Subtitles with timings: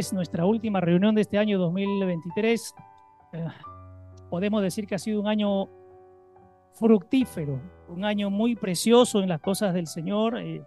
[0.00, 2.74] es nuestra última reunión de este año 2023.
[3.34, 3.46] Eh,
[4.30, 5.68] podemos decir que ha sido un año
[6.72, 10.38] fructífero, un año muy precioso en las cosas del Señor.
[10.38, 10.62] Eh,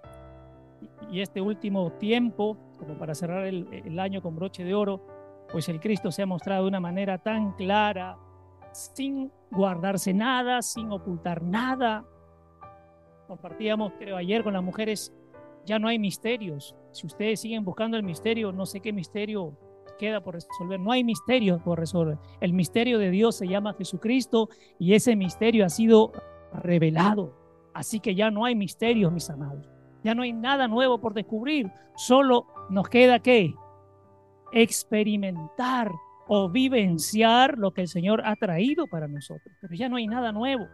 [1.12, 5.02] y este último tiempo, como para cerrar el, el año con broche de oro,
[5.52, 8.16] pues el Cristo se ha mostrado de una manera tan clara,
[8.72, 12.06] sin guardarse nada, sin ocultar nada.
[13.28, 15.12] Compartíamos, creo, ayer con las mujeres,
[15.66, 16.76] ya no hay misterios.
[16.94, 19.58] Si ustedes siguen buscando el misterio, no sé qué misterio
[19.98, 20.80] queda por resolver.
[20.80, 22.18] No hay misterio por resolver.
[22.40, 26.12] El misterio de Dios se llama Jesucristo y ese misterio ha sido
[26.54, 27.36] revelado.
[27.74, 29.68] Así que ya no hay misterios, mis amados.
[30.04, 31.72] Ya no hay nada nuevo por descubrir.
[31.96, 33.54] Solo nos queda que
[34.52, 35.92] experimentar
[36.28, 39.56] o vivenciar lo que el Señor ha traído para nosotros.
[39.62, 40.68] Pero ya no hay nada nuevo.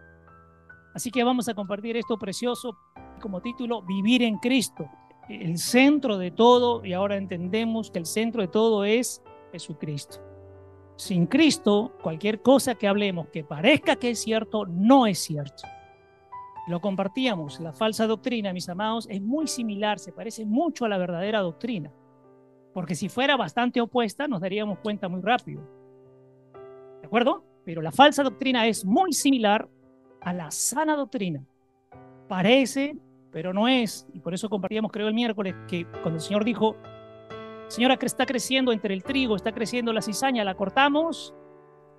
[0.94, 2.78] Así que vamos a compartir esto precioso
[3.22, 4.89] como título, Vivir en Cristo.
[5.30, 10.17] El centro de todo, y ahora entendemos que el centro de todo es Jesucristo.
[10.95, 15.63] Sin Cristo, cualquier cosa que hablemos que parezca que es cierto, no es cierto.
[16.67, 20.97] Lo compartíamos, la falsa doctrina, mis amados, es muy similar, se parece mucho a la
[20.97, 21.91] verdadera doctrina.
[22.73, 25.61] Porque si fuera bastante opuesta, nos daríamos cuenta muy rápido.
[27.02, 27.43] ¿De acuerdo?
[27.66, 29.69] Pero la falsa doctrina es muy similar
[30.21, 31.43] a la sana doctrina.
[32.27, 32.97] Parece,
[33.31, 34.08] pero no es.
[34.13, 36.75] Y por eso compartíamos, creo, el miércoles, que cuando el Señor dijo,
[37.69, 41.36] Señora, que está creciendo entre el trigo, está creciendo la cizaña, la cortamos.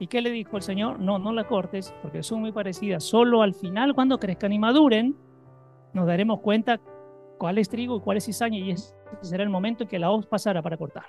[0.01, 0.99] ¿Y qué le dijo el Señor?
[0.99, 3.05] No, no la cortes, porque son muy parecidas.
[3.05, 5.17] Solo al final, cuando crezcan y maduren,
[5.93, 6.81] nos daremos cuenta
[7.39, 10.11] cuál es trigo y cuál es cizaña, y ese será el momento en que la
[10.11, 11.07] hoz pasará para cortar.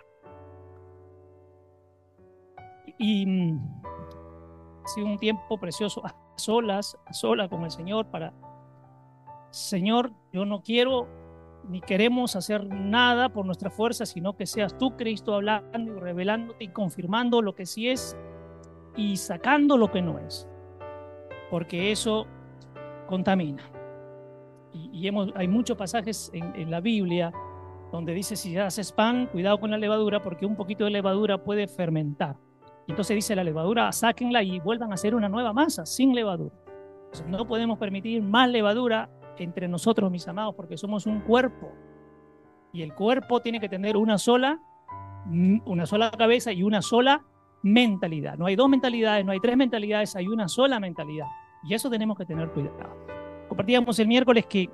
[3.00, 3.82] Y mm,
[4.84, 8.32] ha sido un tiempo precioso a solas, a solas con el Señor para,
[9.52, 11.08] Señor, yo no quiero
[11.68, 16.64] ni queremos hacer nada por nuestra fuerza, sino que seas tú, Cristo, hablando y revelándote
[16.64, 18.18] y confirmando lo que sí es
[18.96, 20.48] y sacando lo que no es,
[21.50, 22.26] porque eso
[23.08, 23.64] contamina.
[24.74, 27.34] Y, hay muchos pasajes en, la Biblia
[27.92, 31.68] donde dice, si haces pan, cuidado con la levadura, porque un poquito de levadura puede
[31.68, 32.38] fermentar.
[32.88, 36.56] Entonces dice la levadura, sáquenla y vuelvan a hacer una nueva masa sin levadura.
[37.28, 39.10] no podemos permitir más levadura
[39.42, 41.72] entre nosotros, mis amados, porque somos un cuerpo.
[42.74, 44.60] Y el cuerpo tiene que tener una sola,
[45.66, 47.24] una sola cabeza y una sola
[47.64, 48.38] mentalidad.
[48.38, 51.28] No hay dos mentalidades, no hay tres mentalidades, hay una sola mentalidad.
[51.64, 52.96] Y eso tenemos que tener cuidado.
[53.48, 54.70] Compartíamos el miércoles que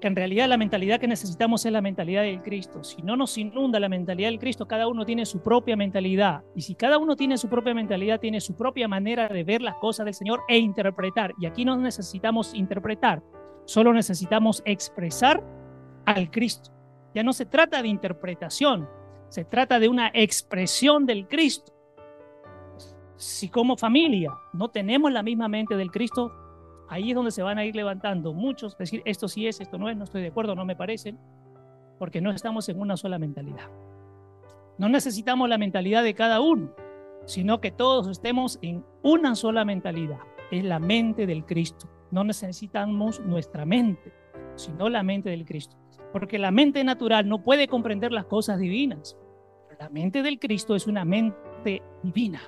[0.00, 2.84] en realidad la mentalidad que necesitamos es la mentalidad del Cristo.
[2.84, 6.44] Si no nos inunda la mentalidad del Cristo, cada uno tiene su propia mentalidad.
[6.54, 9.74] Y si cada uno tiene su propia mentalidad, tiene su propia manera de ver las
[9.76, 11.34] cosas del Señor e interpretar.
[11.40, 13.22] Y aquí no necesitamos interpretar,
[13.68, 15.42] solo necesitamos expresar
[16.06, 16.70] al Cristo.
[17.14, 18.88] Ya no se trata de interpretación,
[19.28, 21.70] se trata de una expresión del Cristo.
[23.16, 26.32] Si como familia no tenemos la misma mente del Cristo,
[26.88, 29.90] ahí es donde se van a ir levantando muchos, decir, esto sí es, esto no
[29.90, 31.14] es, no estoy de acuerdo, no me parece,
[31.98, 33.68] porque no estamos en una sola mentalidad.
[34.78, 36.70] No necesitamos la mentalidad de cada uno,
[37.26, 41.86] sino que todos estemos en una sola mentalidad, es la mente del Cristo.
[42.10, 44.12] No necesitamos nuestra mente,
[44.56, 45.76] sino la mente del Cristo.
[46.12, 49.16] Porque la mente natural no puede comprender las cosas divinas.
[49.78, 52.40] La mente del Cristo es una mente divina.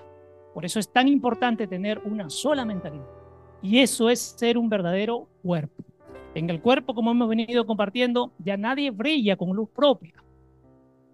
[0.55, 3.07] Por eso es tan importante tener una sola mentalidad.
[3.63, 5.85] Y eso es ser un verdadero cuerpo.
[6.35, 10.15] En el cuerpo, como hemos venido compartiendo, ya nadie brilla con luz propia.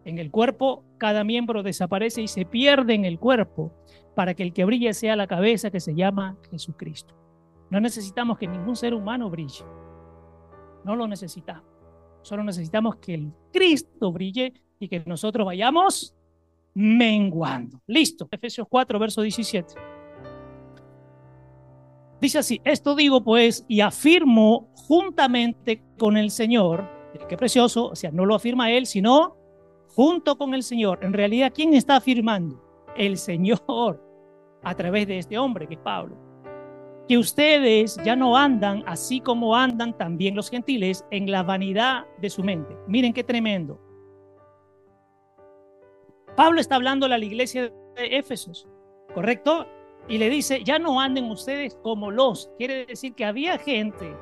[0.05, 3.73] En el cuerpo, cada miembro desaparece y se pierde en el cuerpo
[4.15, 7.15] para que el que brille sea la cabeza que se llama Jesucristo.
[7.71, 9.65] No necesitamos que ningún ser humano brille.
[10.85, 11.65] No lo necesitamos.
[12.23, 16.15] Solo necesitamos que el Cristo brille y que nosotros vayamos
[16.75, 17.81] menguando.
[17.87, 18.29] Listo.
[18.31, 19.75] Efesios 4, verso 17.
[22.21, 26.89] Dice así, esto digo pues y afirmo juntamente con el Señor,
[27.29, 29.37] qué precioso, o sea, no lo afirma él, sino
[29.89, 30.99] junto con el Señor.
[31.03, 32.63] En realidad, ¿quién está afirmando?
[32.97, 34.03] El Señor,
[34.63, 36.26] a través de este hombre que es Pablo.
[37.09, 42.31] Que ustedes ya no andan así como andan también los gentiles en la vanidad de
[42.31, 42.77] su mente.
[42.89, 43.81] Miren qué tremendo.
[46.37, 48.67] Pablo está hablando a la iglesia de Éfesos,
[49.15, 49.67] ¿correcto?
[50.09, 52.51] y le dice, ya no anden ustedes como los.
[52.59, 54.15] Quiere decir que había gente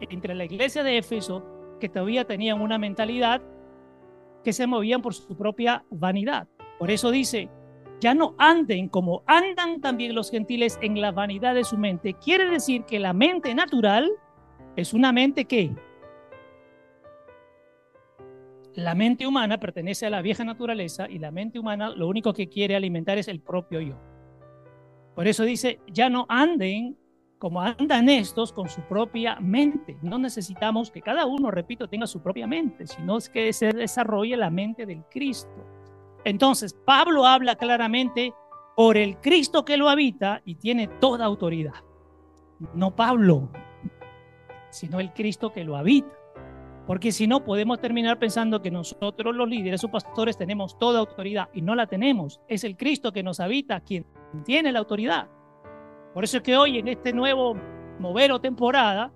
[0.00, 1.44] entre la iglesia de Éfeso
[1.80, 3.40] que todavía tenían una mentalidad
[4.44, 6.48] que se movían por su propia vanidad.
[6.78, 7.48] Por eso dice,
[8.02, 12.14] ya no anden como andan también los gentiles en la vanidad de su mente.
[12.14, 14.10] Quiere decir que la mente natural
[14.74, 15.72] es una mente que
[18.74, 22.48] La mente humana pertenece a la vieja naturaleza y la mente humana lo único que
[22.48, 24.00] quiere alimentar es el propio yo.
[25.14, 26.96] Por eso dice, ya no anden
[27.38, 29.98] como andan estos con su propia mente.
[30.00, 34.48] No necesitamos que cada uno, repito, tenga su propia mente, sino que se desarrolle la
[34.48, 35.71] mente del Cristo.
[36.24, 38.32] Entonces, Pablo habla claramente
[38.76, 41.74] por el Cristo que lo habita y tiene toda autoridad.
[42.74, 43.50] No Pablo,
[44.70, 46.16] sino el Cristo que lo habita.
[46.86, 51.48] Porque si no, podemos terminar pensando que nosotros los líderes o pastores tenemos toda autoridad
[51.52, 52.40] y no la tenemos.
[52.48, 54.04] Es el Cristo que nos habita quien
[54.44, 55.28] tiene la autoridad.
[56.12, 57.56] Por eso es que hoy en este nuevo
[57.98, 59.12] mover o temporada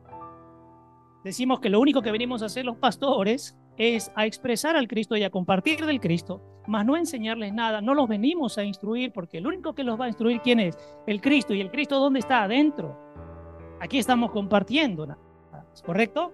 [1.24, 5.16] decimos que lo único que venimos a hacer los pastores es a expresar al Cristo
[5.16, 7.80] y a compartir del Cristo, más no enseñarles nada.
[7.80, 10.78] No los venimos a instruir porque el único que los va a instruir quién es?
[11.06, 11.54] El Cristo.
[11.54, 12.42] ¿Y el Cristo dónde está?
[12.42, 12.96] Adentro.
[13.80, 15.06] Aquí estamos compartiendo.
[15.84, 16.32] ¿Correcto?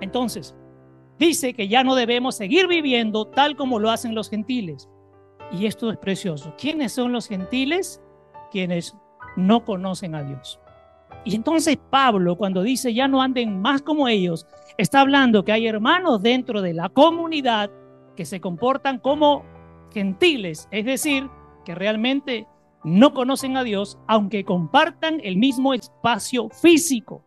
[0.00, 0.54] Entonces,
[1.18, 4.88] dice que ya no debemos seguir viviendo tal como lo hacen los gentiles.
[5.52, 6.54] Y esto es precioso.
[6.58, 8.02] ¿Quiénes son los gentiles?
[8.50, 8.96] Quienes
[9.36, 10.60] no conocen a Dios.
[11.24, 14.46] Y entonces Pablo, cuando dice ya no anden más como ellos,
[14.76, 17.70] está hablando que hay hermanos dentro de la comunidad
[18.16, 19.44] que se comportan como
[19.92, 21.28] gentiles, es decir,
[21.64, 22.46] que realmente
[22.84, 27.22] no conocen a Dios, aunque compartan el mismo espacio físico.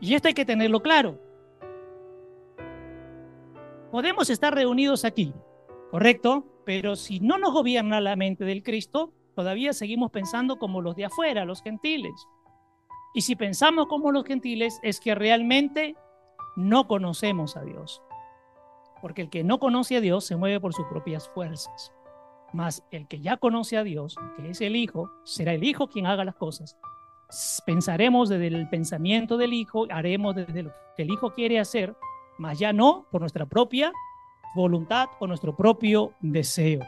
[0.00, 1.18] Y esto hay que tenerlo claro.
[3.90, 5.32] Podemos estar reunidos aquí,
[5.90, 6.44] ¿correcto?
[6.64, 11.04] Pero si no nos gobierna la mente del Cristo, todavía seguimos pensando como los de
[11.04, 12.26] afuera, los gentiles.
[13.14, 15.94] Y si pensamos como los gentiles, es que realmente
[16.56, 18.02] no conocemos a Dios.
[19.00, 21.92] Porque el que no conoce a Dios se mueve por sus propias fuerzas.
[22.52, 26.06] Mas el que ya conoce a Dios, que es el Hijo, será el Hijo quien
[26.06, 26.76] haga las cosas.
[27.66, 31.94] Pensaremos desde el pensamiento del Hijo, haremos desde lo que el Hijo quiere hacer,
[32.38, 33.92] mas ya no por nuestra propia
[34.54, 36.80] voluntad o nuestro propio deseo.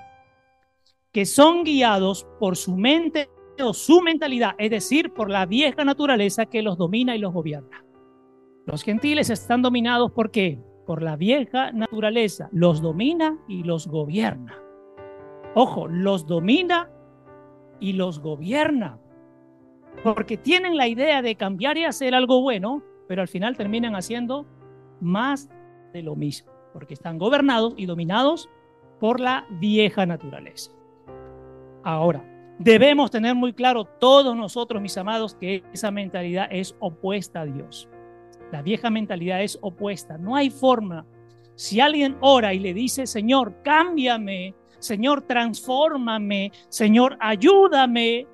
[1.12, 3.28] Que son guiados por su mente
[3.60, 7.84] o su mentalidad, es decir, por la vieja naturaleza que los domina y los gobierna.
[8.66, 10.58] Los gentiles están dominados por qué?
[10.88, 14.56] Por la vieja naturaleza, los domina y los gobierna.
[15.54, 16.88] Ojo, los domina
[17.78, 18.98] y los gobierna.
[20.02, 24.46] Porque tienen la idea de cambiar y hacer algo bueno, pero al final terminan haciendo
[24.98, 25.50] más
[25.92, 28.48] de lo mismo, porque están gobernados y dominados
[28.98, 30.70] por la vieja naturaleza.
[31.84, 32.24] Ahora,
[32.58, 37.90] debemos tener muy claro todos nosotros, mis amados, que esa mentalidad es opuesta a Dios.
[38.52, 40.18] La vieja mentalidad es opuesta.
[40.18, 41.06] No hay forma.
[41.54, 48.26] Si alguien ora y le dice, Señor, cámbiame, Señor, transfórmame, Señor, ayúdame,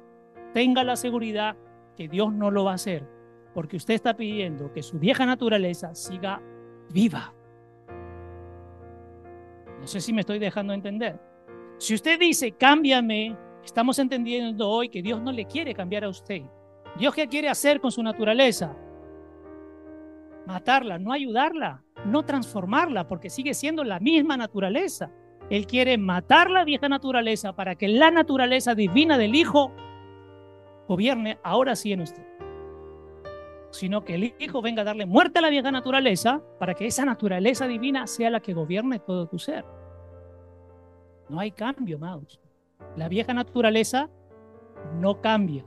[0.52, 1.56] tenga la seguridad
[1.96, 3.08] que Dios no lo va a hacer,
[3.54, 6.42] porque usted está pidiendo que su vieja naturaleza siga
[6.90, 7.32] viva.
[9.80, 11.18] No sé si me estoy dejando entender.
[11.78, 16.42] Si usted dice, cámbiame, estamos entendiendo hoy que Dios no le quiere cambiar a usted.
[16.98, 18.76] Dios qué quiere hacer con su naturaleza?
[20.46, 25.10] Matarla, no ayudarla, no transformarla, porque sigue siendo la misma naturaleza.
[25.50, 29.72] Él quiere matar la vieja naturaleza para que la naturaleza divina del Hijo
[30.88, 32.24] gobierne ahora sí en usted.
[33.70, 37.04] Sino que el Hijo venga a darle muerte a la vieja naturaleza para que esa
[37.04, 39.64] naturaleza divina sea la que gobierne todo tu ser.
[41.28, 42.40] No hay cambio, amados.
[42.96, 44.10] La vieja naturaleza
[45.00, 45.64] no cambia.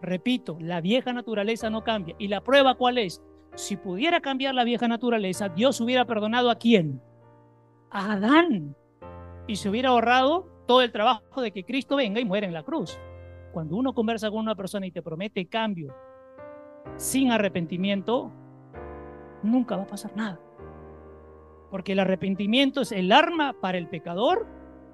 [0.00, 2.14] Repito, la vieja naturaleza no cambia.
[2.18, 3.22] ¿Y la prueba cuál es?
[3.54, 7.00] Si pudiera cambiar la vieja naturaleza, Dios hubiera perdonado a quién?
[7.90, 8.76] A Adán.
[9.46, 12.64] Y se hubiera ahorrado todo el trabajo de que Cristo venga y muera en la
[12.64, 12.98] cruz.
[13.52, 15.94] Cuando uno conversa con una persona y te promete cambio
[16.96, 18.30] sin arrepentimiento,
[19.42, 20.40] nunca va a pasar nada.
[21.70, 24.46] Porque el arrepentimiento es el arma para el pecador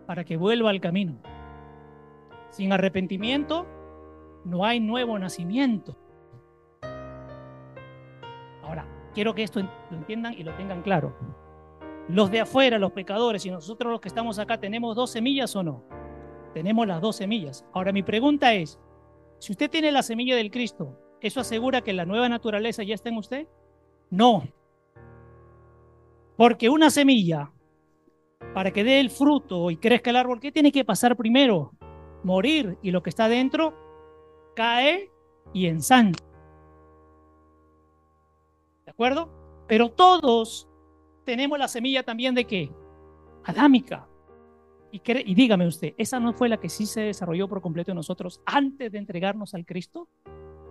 [0.06, 1.16] para que vuelva al camino.
[2.50, 3.66] Sin arrepentimiento
[4.44, 5.96] no hay nuevo nacimiento.
[9.14, 11.16] Quiero que esto lo entiendan y lo tengan claro.
[12.08, 15.62] Los de afuera, los pecadores y nosotros los que estamos acá, ¿tenemos dos semillas o
[15.62, 15.84] no?
[16.54, 17.64] Tenemos las dos semillas.
[17.72, 18.78] Ahora mi pregunta es,
[19.38, 23.08] si usted tiene la semilla del Cristo, ¿eso asegura que la nueva naturaleza ya está
[23.08, 23.46] en usted?
[24.10, 24.42] No,
[26.40, 27.52] porque una semilla,
[28.54, 31.72] para que dé el fruto y crezca el árbol, ¿qué tiene que pasar primero?
[32.24, 33.74] Morir y lo que está dentro
[34.56, 35.10] cae
[35.52, 36.24] y ensancha.
[38.90, 39.30] ¿De acuerdo?
[39.68, 40.68] Pero todos
[41.24, 42.72] tenemos la semilla también de qué?
[43.44, 44.08] Adámica.
[44.90, 45.00] Y,
[45.34, 48.90] dígame usted, ¿esa no fue la que sí se desarrolló por completo en nosotros antes
[48.90, 50.08] de entregarnos al Cristo?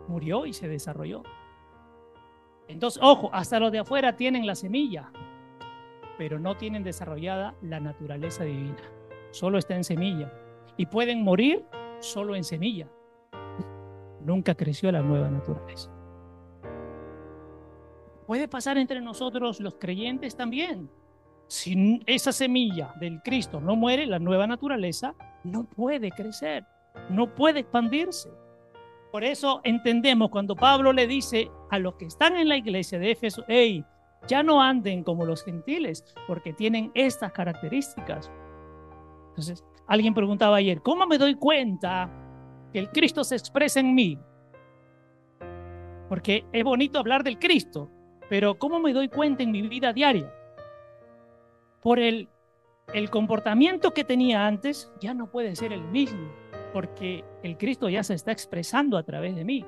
[0.09, 1.23] Murió y se desarrolló.
[2.67, 5.09] Entonces, ojo, hasta los de afuera tienen la semilla
[6.19, 8.75] pero no tienen desarrollada la naturaleza divina.
[9.31, 10.29] Solo está en semilla.
[10.75, 11.63] Y pueden morir
[12.01, 12.89] solo en semilla.
[14.19, 15.89] Nunca creció la nueva naturaleza.
[18.29, 20.87] Puede pasar entre nosotros los creyentes también.
[21.47, 26.63] Si esa semilla del Cristo no muere, la nueva naturaleza no puede crecer,
[27.09, 28.29] no puede expandirse.
[29.11, 33.09] Por eso entendemos cuando Pablo le dice a los que están en la iglesia de
[33.09, 33.83] Éfeso, hey,
[34.27, 38.31] ya no anden como los gentiles, porque tienen estas características.
[39.29, 42.07] Entonces, alguien preguntaba ayer, ¿cómo me doy cuenta
[42.71, 44.19] que el Cristo se expresa en mí?
[46.07, 47.89] Porque es bonito hablar del Cristo,
[48.29, 50.31] pero ¿cómo me doy cuenta en mi vida diaria?
[51.81, 52.29] Por el,
[52.93, 56.31] el comportamiento que tenía antes, ya no puede ser el mismo,
[56.71, 59.65] porque el Cristo ya se está expresando a través de mí.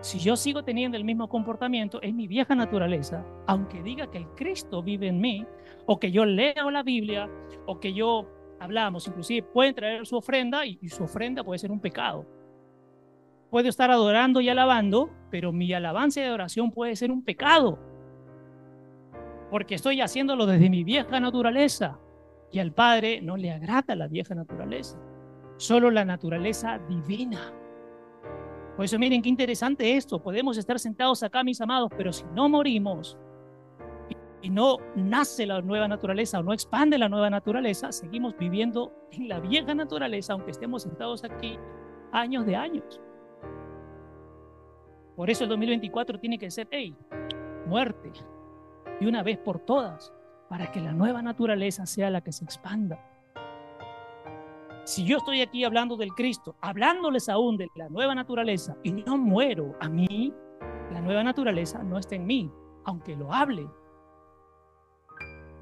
[0.00, 4.28] Si yo sigo teniendo el mismo comportamiento, es mi vieja naturaleza, aunque diga que el
[4.34, 5.46] Cristo vive en mí,
[5.86, 7.30] o que yo leo la Biblia,
[7.66, 8.28] o que yo
[8.60, 12.26] hablamos, inclusive pueden traer su ofrenda y, y su ofrenda puede ser un pecado.
[13.50, 17.91] Puedo estar adorando y alabando, pero mi alabanza y adoración puede ser un pecado
[19.52, 21.98] porque estoy haciéndolo desde mi vieja naturaleza
[22.50, 24.98] y al Padre no le agrada la vieja naturaleza,
[25.58, 27.52] solo la naturaleza divina.
[28.74, 32.48] Por eso miren qué interesante esto, podemos estar sentados acá, mis amados, pero si no
[32.48, 33.18] morimos
[34.40, 39.28] y no nace la nueva naturaleza o no expande la nueva naturaleza, seguimos viviendo en
[39.28, 41.58] la vieja naturaleza, aunque estemos sentados aquí
[42.10, 43.02] años de años.
[45.14, 46.96] Por eso el 2024 tiene que ser, hey,
[47.66, 48.12] muerte,
[49.02, 50.12] y una vez por todas,
[50.48, 53.04] para que la nueva naturaleza sea la que se expanda.
[54.84, 59.18] Si yo estoy aquí hablando del Cristo, hablándoles aún de la nueva naturaleza y no
[59.18, 60.32] muero a mí,
[60.92, 62.48] la nueva naturaleza no está en mí,
[62.84, 63.66] aunque lo hable.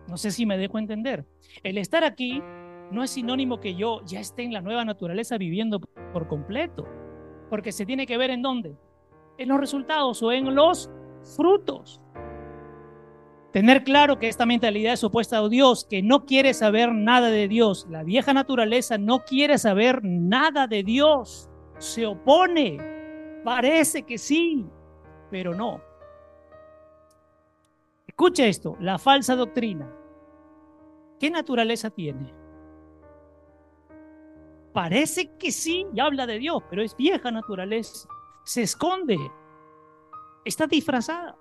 [0.07, 1.27] No sé si me dejo entender.
[1.63, 2.43] El estar aquí
[2.91, 5.81] no es sinónimo que yo ya esté en la nueva naturaleza viviendo
[6.13, 6.87] por completo,
[7.49, 8.77] porque se tiene que ver en dónde,
[9.39, 10.91] en los resultados o en los
[11.37, 12.03] frutos.
[13.53, 17.49] Tener claro que esta mentalidad es opuesta a Dios, que no quiere saber nada de
[17.49, 17.87] Dios.
[17.91, 21.51] La vieja naturaleza no quiere saber nada de Dios.
[21.79, 22.79] Se opone.
[23.45, 24.65] Parece que sí,
[25.31, 25.81] pero no.
[28.07, 29.91] Escucha esto, la falsa doctrina.
[31.19, 32.33] ¿Qué naturaleza tiene?
[34.73, 38.09] Parece que sí y habla de Dios, pero es vieja naturaleza.
[38.45, 39.19] Se esconde.
[40.45, 41.37] Está disfrazada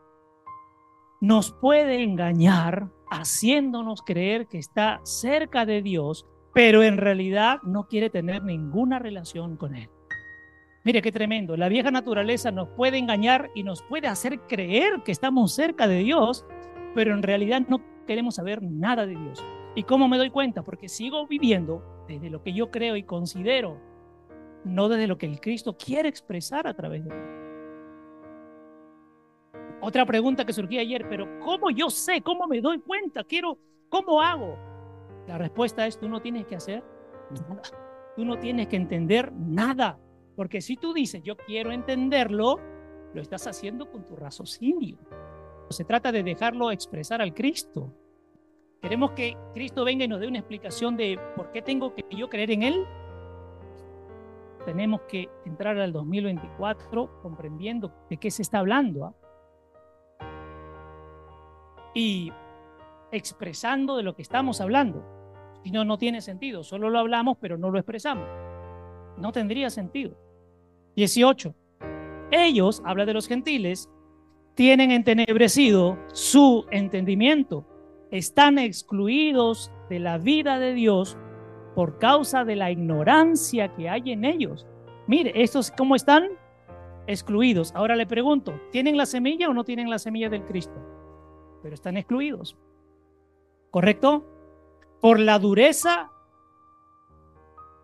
[1.21, 8.09] nos puede engañar haciéndonos creer que está cerca de Dios, pero en realidad no quiere
[8.09, 9.89] tener ninguna relación con Él.
[10.85, 11.57] Mire qué tremendo.
[11.57, 15.99] La vieja naturaleza nos puede engañar y nos puede hacer creer que estamos cerca de
[15.99, 16.45] Dios,
[16.95, 19.43] pero en realidad no queremos saber nada de Dios.
[19.75, 20.63] ¿Y cómo me doy cuenta?
[20.63, 23.77] Porque sigo viviendo desde lo que yo creo y considero,
[24.63, 27.48] no desde lo que el Cristo quiere expresar a través de mí.
[29.81, 32.21] Otra pregunta que surgía ayer, pero ¿cómo yo sé?
[32.21, 33.23] ¿Cómo me doy cuenta?
[33.23, 33.57] Quiero,
[33.87, 34.57] ¿cómo hago?
[35.27, 36.83] La respuesta es, tú no tienes que hacer
[37.47, 37.61] nada.
[38.15, 39.97] Tú no tienes que entender nada.
[40.35, 42.59] Porque si tú dices, yo quiero entenderlo,
[43.13, 44.97] lo estás haciendo con tu raciocinio.
[45.69, 47.93] Se trata de dejarlo expresar al Cristo.
[48.81, 52.29] Queremos que Cristo venga y nos dé una explicación de por qué tengo que yo
[52.29, 52.85] creer en Él.
[54.65, 59.05] Tenemos que entrar al 2024 comprendiendo de qué se está hablando.
[59.05, 59.15] ¿ah?
[61.93, 62.31] Y
[63.11, 65.03] expresando de lo que estamos hablando.
[65.63, 66.63] Si no, no tiene sentido.
[66.63, 68.27] Solo lo hablamos, pero no lo expresamos.
[69.17, 70.15] No tendría sentido.
[70.95, 71.53] 18.
[72.31, 73.89] Ellos, habla de los gentiles,
[74.55, 77.65] tienen entenebrecido su entendimiento.
[78.11, 81.17] Están excluidos de la vida de Dios
[81.75, 84.67] por causa de la ignorancia que hay en ellos.
[85.07, 86.29] Mire, estos cómo están
[87.07, 87.71] excluidos.
[87.75, 90.75] Ahora le pregunto, ¿tienen la semilla o no tienen la semilla del Cristo?
[91.61, 92.57] Pero están excluidos.
[93.71, 94.25] ¿Correcto?
[95.01, 96.11] Por la dureza,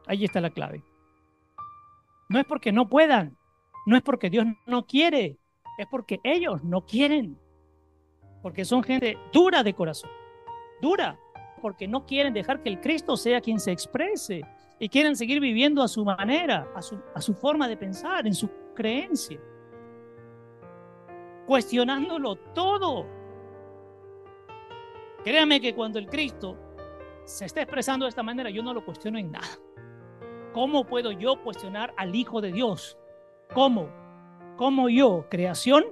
[0.08, 0.84] ahí está la clave.
[2.30, 3.38] No es porque no puedan,
[3.86, 5.38] no es porque Dios no quiere,
[5.78, 7.40] es porque ellos no quieren.
[8.42, 10.10] Porque son gente dura de corazón,
[10.82, 11.20] dura,
[11.62, 14.44] porque no quieren dejar que el Cristo sea quien se exprese
[14.80, 18.34] y quieren seguir viviendo a su manera, a su, a su forma de pensar, en
[18.34, 19.40] su creencia,
[21.46, 23.06] cuestionándolo todo
[25.26, 26.56] Créame que cuando el Cristo
[27.26, 29.48] se está expresando de esta manera, yo no lo cuestiono en nada.
[30.54, 32.96] ¿Cómo puedo yo cuestionar al Hijo de Dios?
[33.54, 33.90] ¿Cómo?
[34.56, 35.84] ¿Cómo yo, creación,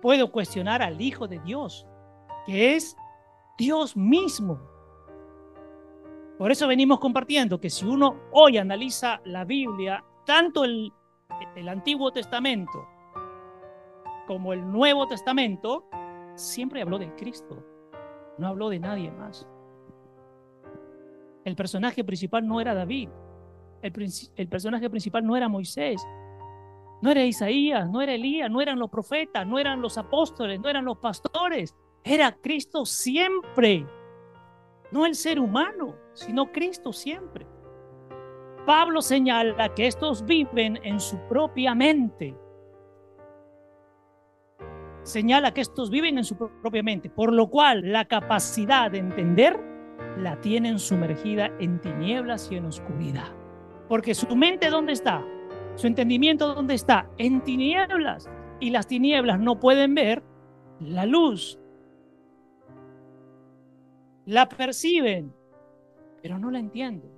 [0.00, 1.86] puedo cuestionar al Hijo de Dios,
[2.46, 2.96] que es
[3.58, 4.58] Dios mismo.
[6.38, 10.90] Por eso venimos compartiendo que si uno hoy analiza la Biblia, tanto el,
[11.54, 12.88] el Antiguo Testamento
[14.26, 15.84] como el Nuevo Testamento,
[16.34, 17.62] siempre habló de Cristo,
[18.38, 19.46] no habló de nadie más.
[21.44, 23.08] El personaje principal no era David,
[23.82, 26.06] el, personaje principal no era Moisés,
[27.02, 30.68] no era Isaías, no era Elías, no eran los profetas, no eran los apóstoles, no
[30.68, 31.74] eran los pastores.
[32.04, 33.84] Era Cristo siempre.
[34.92, 37.44] No el ser humano, sino Cristo siempre.
[38.66, 42.36] Pablo señala que estos viven en su propia mente.
[45.02, 49.58] Señala que estos viven en su propia mente, por lo cual la capacidad de entender
[50.18, 53.32] la tienen sumergida en tinieblas y en oscuridad.
[53.88, 55.24] Porque su mente, ¿dónde está?
[55.74, 57.10] Su entendimiento, ¿dónde está?
[57.18, 58.28] En tinieblas.
[58.60, 60.22] Y las tinieblas no pueden ver
[60.78, 61.58] la luz.
[64.24, 65.34] La perciben,
[66.22, 67.11] pero no la entienden.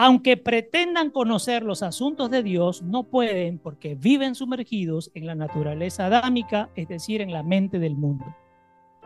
[0.00, 6.06] Aunque pretendan conocer los asuntos de Dios, no pueden porque viven sumergidos en la naturaleza
[6.06, 8.24] adámica, es decir, en la mente del mundo.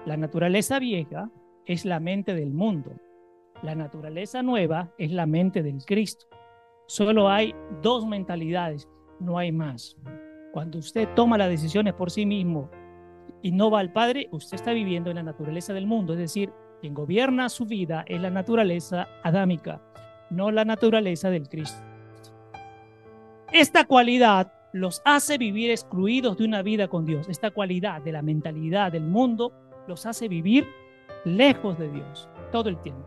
[0.05, 1.31] La naturaleza vieja
[1.65, 2.93] es la mente del mundo.
[3.63, 6.27] La naturaleza nueva es la mente del Cristo.
[6.89, 8.87] Solo hay dos mentalidades,
[9.19, 9.97] no hay más.
[10.53, 12.71] Cuando usted toma las decisiones por sí mismo
[13.41, 16.53] y no va al Padre, usted está viviendo en la naturaleza del mundo, es decir,
[16.83, 19.81] quien gobierna su vida es la naturaleza adámica,
[20.33, 21.81] no la naturaleza del Cristo.
[23.53, 27.29] Esta cualidad los hace vivir excluidos de una vida con Dios.
[27.29, 29.53] Esta cualidad de la mentalidad del mundo
[29.87, 30.67] los hace vivir
[31.25, 33.05] lejos de Dios todo el tiempo.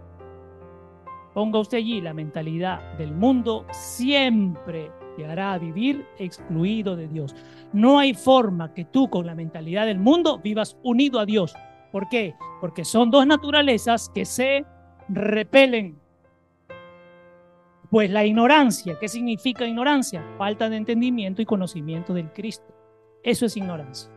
[1.33, 7.35] Ponga usted allí la mentalidad del mundo, siempre te hará vivir excluido de Dios.
[7.73, 11.53] No hay forma que tú con la mentalidad del mundo vivas unido a Dios.
[11.91, 12.35] ¿Por qué?
[12.61, 14.65] Porque son dos naturalezas que se
[15.09, 15.99] repelen.
[17.95, 20.21] Pues la ignorancia, ¿qué significa ignorancia?
[20.37, 22.75] Falta de entendimiento y conocimiento del Cristo.
[23.23, 24.11] Eso es ignorancia.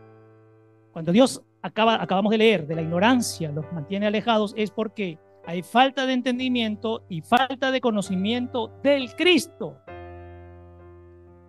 [0.91, 5.63] Cuando Dios acaba, acabamos de leer de la ignorancia, los mantiene alejados, es porque hay
[5.63, 9.77] falta de entendimiento y falta de conocimiento del Cristo.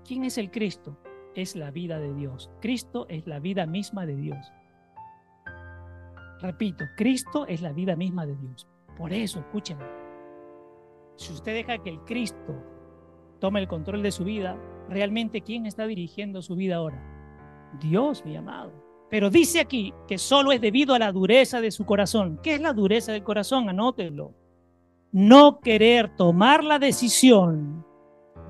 [0.06, 0.96] ¿Quién es el Cristo?
[1.34, 2.48] Es la vida de Dios.
[2.60, 4.52] Cristo es la vida misma de Dios.
[6.40, 8.68] Repito, Cristo es la vida misma de Dios.
[8.96, 9.82] Por eso, escúcheme,
[11.20, 12.64] si usted deja que el Cristo
[13.40, 14.56] tome el control de su vida,
[14.88, 16.98] realmente ¿quién está dirigiendo su vida ahora?
[17.78, 18.72] Dios, mi amado.
[19.10, 22.40] Pero dice aquí que solo es debido a la dureza de su corazón.
[22.42, 23.68] ¿Qué es la dureza del corazón?
[23.68, 24.32] Anótelo.
[25.12, 27.84] No querer tomar la decisión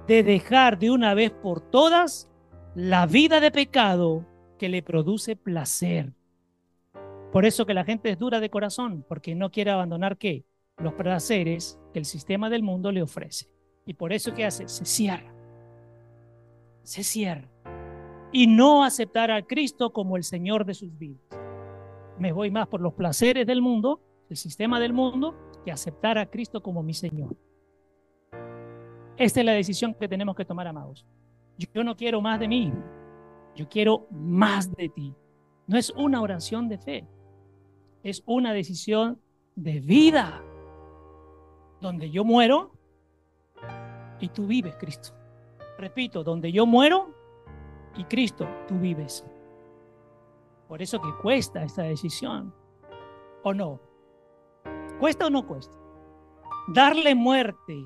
[0.07, 2.31] de dejar de una vez por todas
[2.77, 4.25] la vida de pecado
[4.59, 6.13] que le produce placer.
[7.33, 10.45] Por eso que la gente es dura de corazón, porque no quiere abandonar qué?
[10.79, 13.47] Los placeres que el sistema del mundo le ofrece.
[13.87, 14.69] Y por eso que hace?
[14.69, 15.35] Se cierra.
[16.83, 17.49] Se cierra
[18.33, 21.25] y no aceptar a Cristo como el Señor de sus vidas.
[22.19, 26.27] Me voy más por los placeres del mundo, el sistema del mundo, que aceptar a
[26.27, 27.37] Cristo como mi Señor.
[29.17, 31.07] Esta es la decisión que tenemos que tomar, amados.
[31.75, 32.73] Yo no quiero más de mí,
[33.55, 35.15] yo quiero más de ti.
[35.67, 37.09] No es una oración de fe,
[38.03, 39.21] es una decisión
[39.57, 40.43] de vida,
[41.81, 42.73] donde yo muero
[44.21, 45.11] y tú vives, Cristo.
[45.79, 47.15] Repito, donde yo muero
[47.97, 49.25] y Cristo, tú vives.
[50.69, 52.55] Por eso que cuesta esta decisión.
[53.43, 53.81] ¿O no?
[54.99, 55.77] ¿Cuesta o no cuesta?
[56.69, 57.85] Darle muerte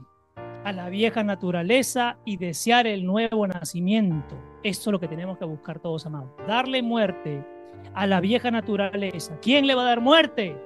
[0.64, 4.36] a la vieja naturaleza y desear el nuevo nacimiento.
[4.62, 6.30] Eso es lo que tenemos que buscar todos, amados.
[6.48, 7.46] Darle muerte
[7.94, 9.38] a la vieja naturaleza.
[9.40, 10.56] ¿Quién le va a dar muerte?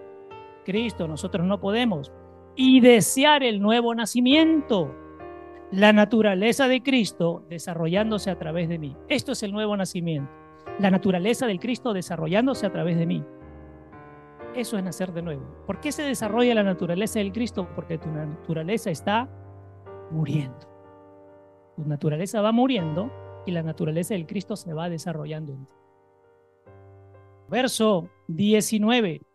[0.64, 2.10] Cristo, nosotros no podemos.
[2.61, 4.92] Y desear el nuevo nacimiento
[5.71, 8.97] la naturaleza de Cristo desarrollándose a través de mí.
[9.09, 10.33] Esto es el nuevo nacimiento.
[10.81, 13.25] La naturaleza del Cristo desarrollándose a través de mí.
[14.57, 15.42] Eso es nacer de nuevo.
[15.68, 17.68] ¿Por qué se desarrolla la naturaleza del Cristo?
[17.77, 19.29] Porque tu naturaleza está
[20.11, 20.66] muriendo.
[21.77, 23.09] Tu naturaleza va muriendo
[23.47, 25.75] y la naturaleza del Cristo se va desarrollando en ti.
[27.49, 29.27] Verso 19.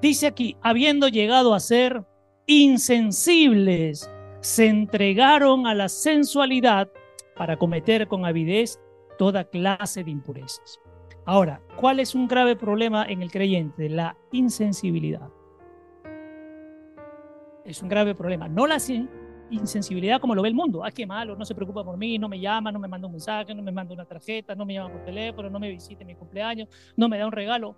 [0.00, 2.04] Dice aquí, habiendo llegado a ser
[2.46, 6.88] insensibles se entregaron a la sensualidad
[7.36, 8.80] para cometer con avidez
[9.18, 10.78] toda clase de impurezas.
[11.26, 13.88] Ahora, ¿cuál es un grave problema en el creyente?
[13.88, 15.28] La insensibilidad.
[17.64, 18.48] Es un grave problema.
[18.48, 18.78] No la
[19.50, 20.84] insensibilidad como lo ve el mundo.
[20.84, 23.12] Ah, qué malo, no se preocupa por mí, no me llama, no me manda un
[23.12, 26.06] mensaje, no me manda una tarjeta, no me llama por teléfono, no me visita en
[26.06, 27.76] mi cumpleaños, no me da un regalo.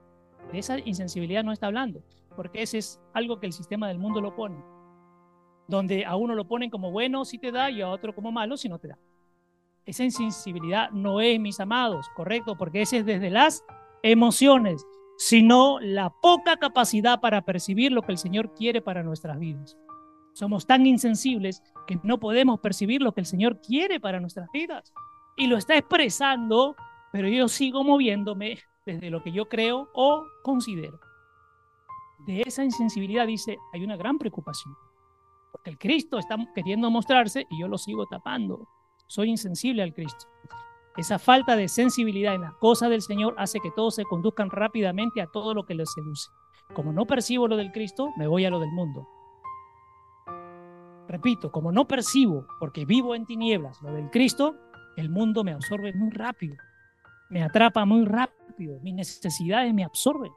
[0.53, 2.03] De esa insensibilidad no está hablando,
[2.37, 4.62] porque ese es algo que el sistema del mundo lo pone.
[5.68, 8.57] Donde a uno lo ponen como bueno si te da y a otro como malo
[8.57, 8.98] si no te da.
[9.87, 13.64] Esa insensibilidad no es, mis amados, correcto, porque ese es desde las
[14.03, 14.85] emociones,
[15.16, 19.76] sino la poca capacidad para percibir lo que el Señor quiere para nuestras vidas.
[20.33, 24.92] Somos tan insensibles que no podemos percibir lo que el Señor quiere para nuestras vidas.
[25.37, 26.76] Y lo está expresando,
[27.12, 28.59] pero yo sigo moviéndome
[28.94, 30.98] desde lo que yo creo o considero.
[32.26, 34.74] De esa insensibilidad dice, hay una gran preocupación.
[35.53, 38.68] Porque el Cristo está queriendo mostrarse y yo lo sigo tapando.
[39.07, 40.26] Soy insensible al Cristo.
[40.96, 45.22] Esa falta de sensibilidad en las cosas del Señor hace que todos se conduzcan rápidamente
[45.22, 46.29] a todo lo que les seduce.
[46.74, 49.09] Como no percibo lo del Cristo, me voy a lo del mundo.
[51.09, 54.57] Repito, como no percibo, porque vivo en tinieblas, lo del Cristo,
[54.96, 56.57] el mundo me absorbe muy rápido,
[57.31, 60.32] me atrapa muy rápido, mis necesidades me absorben.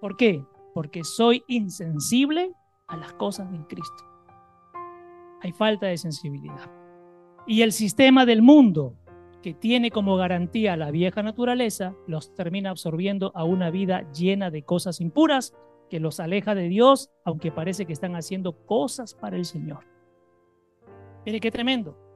[0.00, 0.44] ¿Por qué?
[0.74, 2.52] Porque soy insensible
[2.86, 4.04] a las cosas del Cristo.
[5.42, 6.70] Hay falta de sensibilidad.
[7.46, 8.94] Y el sistema del mundo,
[9.42, 14.62] que tiene como garantía la vieja naturaleza, los termina absorbiendo a una vida llena de
[14.62, 15.54] cosas impuras
[15.88, 19.84] que los aleja de Dios, aunque parece que están haciendo cosas para el Señor.
[21.24, 22.07] Mire qué tremendo.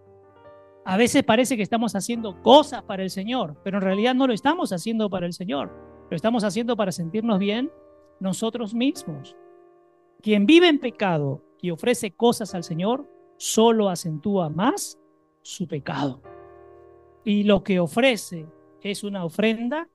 [0.84, 4.32] A veces parece que estamos haciendo cosas para el Señor, pero en realidad no lo
[4.32, 5.70] estamos haciendo para el Señor.
[6.10, 7.70] Lo estamos haciendo para sentirnos bien
[8.18, 9.36] nosotros mismos.
[10.20, 14.98] Quien vive en pecado y ofrece cosas al Señor, solo acentúa más
[15.42, 16.20] su pecado.
[17.24, 18.46] Y lo que ofrece
[18.80, 19.88] es una ofrenda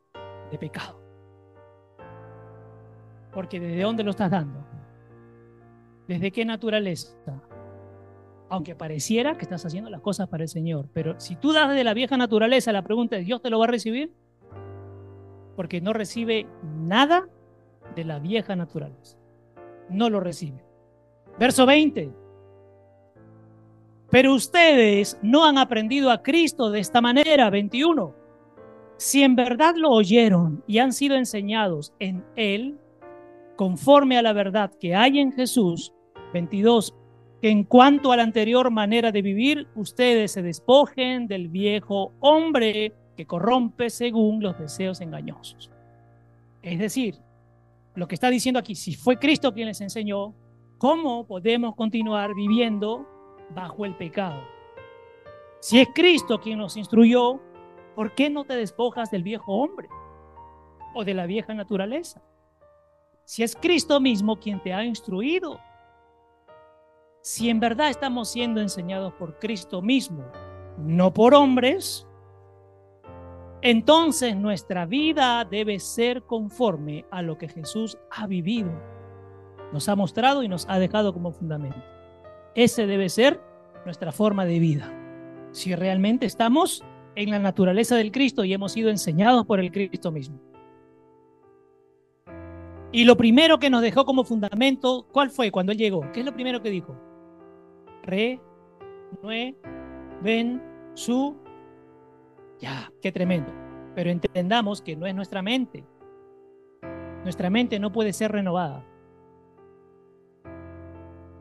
[0.52, 1.02] de pecado.
[3.34, 4.66] Porque ¿desde dónde lo estás dando?
[6.08, 7.18] ¿Desde qué naturaleza?
[8.50, 10.88] Aunque pareciera que estás haciendo las cosas para el Señor.
[10.94, 13.66] Pero si tú das de la vieja naturaleza, la pregunta es, ¿Dios te lo va
[13.66, 14.14] a recibir?
[15.56, 17.28] Porque no recibe nada
[17.96, 19.18] de la vieja naturaleza.
[19.90, 20.64] No lo recibe.
[21.40, 22.12] Verso 20.
[24.10, 27.50] Pero ustedes no han aprendido a Cristo de esta manera.
[27.50, 28.14] 21.
[28.98, 32.80] Si en verdad lo oyeron y han sido enseñados en Él,
[33.56, 35.94] conforme a la verdad que hay en Jesús,
[36.34, 36.96] 22,
[37.42, 42.94] que en cuanto a la anterior manera de vivir, ustedes se despojen del viejo hombre
[43.16, 45.72] que corrompe según los deseos engañosos.
[46.62, 47.20] Es decir,
[47.96, 50.34] lo que está diciendo aquí, si fue Cristo quien les enseñó,
[50.78, 53.08] ¿cómo podemos continuar viviendo
[53.56, 54.42] bajo el pecado?
[55.60, 57.42] Si es Cristo quien nos instruyó,
[57.96, 59.88] ¿por qué no te despojas del viejo hombre
[60.94, 62.22] o de la vieja naturaleza?
[63.28, 65.60] si es Cristo mismo quien te ha instruido,
[67.28, 70.24] si en verdad estamos siendo enseñados por Cristo mismo,
[70.78, 72.08] no por hombres,
[73.62, 78.72] entonces nuestra vida debe ser conforme a lo que Jesús ha vivido,
[79.74, 81.84] nos ha mostrado y nos ha dejado como fundamento.
[82.56, 83.42] Ese debe ser
[83.84, 84.90] nuestra forma de vida.
[85.52, 86.82] Si realmente estamos
[87.16, 90.40] en la naturaleza del Cristo y hemos sido enseñados por el Cristo mismo.
[92.94, 96.10] Y lo primero que nos dejó como fundamento, ¿cuál fue cuando él llegó?
[96.14, 97.07] ¿Qué es lo primero que dijo?
[98.08, 98.40] Re,
[99.22, 99.56] nue,
[100.24, 101.38] ven, su.
[102.60, 103.52] Ya, qué tremendo.
[103.94, 105.86] Pero entendamos que no es nuestra mente.
[107.24, 108.86] Nuestra mente no puede ser renovada.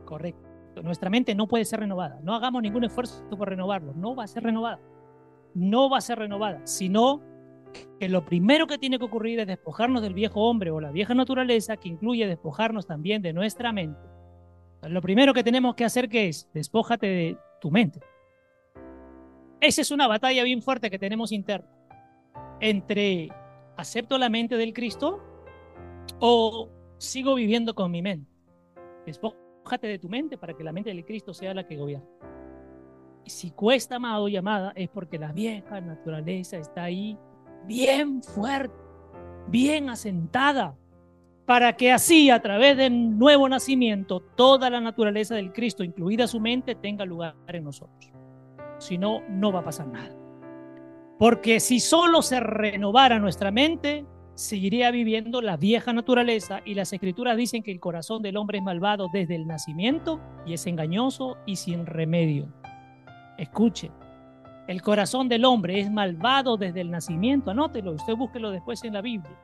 [0.04, 0.42] Correcto.
[0.82, 2.20] Nuestra mente no puede ser renovada.
[2.22, 3.94] No hagamos ningún esfuerzo por renovarlo.
[3.94, 4.80] No va a ser renovada.
[5.54, 7.22] No va a ser renovada, sino
[8.00, 11.14] que lo primero que tiene que ocurrir es despojarnos del viejo hombre o la vieja
[11.14, 14.15] naturaleza, que incluye despojarnos también de nuestra mente.
[14.82, 18.00] Lo primero que tenemos que hacer es, despójate de tu mente.
[19.60, 21.68] Esa es una batalla bien fuerte que tenemos interna
[22.60, 23.28] entre
[23.76, 25.22] acepto la mente del Cristo
[26.20, 28.30] o sigo viviendo con mi mente.
[29.04, 32.06] Despójate de tu mente para que la mente del Cristo sea la que gobierna.
[33.24, 37.18] Y si cuesta amado llamada es porque la vieja naturaleza está ahí
[37.66, 38.74] bien fuerte,
[39.48, 40.76] bien asentada,
[41.46, 46.40] para que así a través del nuevo nacimiento toda la naturaleza del Cristo, incluida su
[46.40, 48.12] mente, tenga lugar en nosotros.
[48.78, 50.14] Si no, no va a pasar nada.
[51.18, 54.04] Porque si solo se renovara nuestra mente,
[54.34, 58.64] seguiría viviendo la vieja naturaleza y las escrituras dicen que el corazón del hombre es
[58.64, 62.52] malvado desde el nacimiento y es engañoso y sin remedio.
[63.38, 63.90] Escuche,
[64.66, 67.52] el corazón del hombre es malvado desde el nacimiento.
[67.52, 69.38] Anótelo, usted búsquelo después en la Biblia.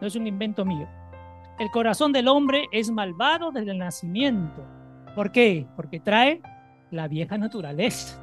[0.00, 0.88] No es un invento mío.
[1.58, 4.64] El corazón del hombre es malvado desde el nacimiento.
[5.14, 5.66] ¿Por qué?
[5.76, 6.40] Porque trae
[6.90, 8.20] la vieja naturaleza,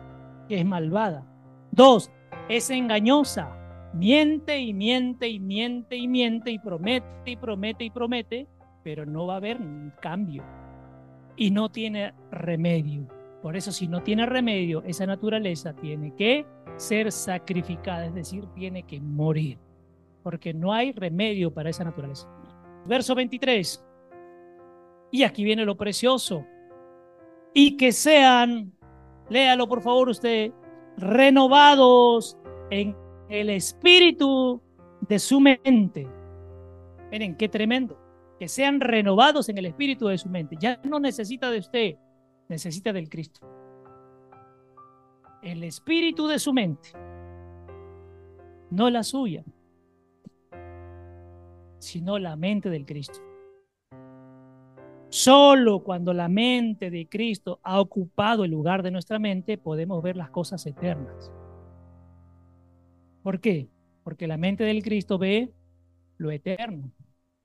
[0.47, 1.25] que es malvada.
[1.71, 2.11] Dos,
[2.49, 3.55] es engañosa.
[3.93, 8.47] miente y miente y miente y miente y promete y promete y promete,
[8.83, 9.59] pero no va a haber
[10.01, 10.43] cambio
[11.35, 13.07] y no tiene remedio.
[13.41, 18.83] Por eso si no tiene remedio, esa naturaleza tiene que ser sacrificada, es decir, tiene
[18.83, 19.57] que morir,
[20.21, 22.27] porque no hay remedio para esa naturaleza.
[22.89, 23.85] Verso 23.
[25.11, 26.43] Y aquí viene lo precioso.
[27.53, 28.73] Y que sean,
[29.29, 30.51] léalo por favor usted,
[30.97, 32.35] renovados
[32.71, 32.97] en
[33.29, 34.59] el espíritu
[35.01, 36.07] de su mente.
[37.11, 37.95] Miren, qué tremendo.
[38.39, 40.57] Que sean renovados en el espíritu de su mente.
[40.59, 41.95] Ya no necesita de usted,
[42.47, 43.47] necesita del Cristo.
[45.43, 46.89] El espíritu de su mente,
[48.71, 49.43] no la suya,
[51.79, 53.19] sino la mente del Cristo.
[55.09, 60.15] Solo cuando la mente de Cristo ha ocupado el lugar de nuestra mente podemos ver
[60.15, 61.31] las cosas eternas.
[63.23, 63.69] ¿Por qué?
[64.03, 65.51] Porque la mente del Cristo ve
[66.17, 66.91] lo eterno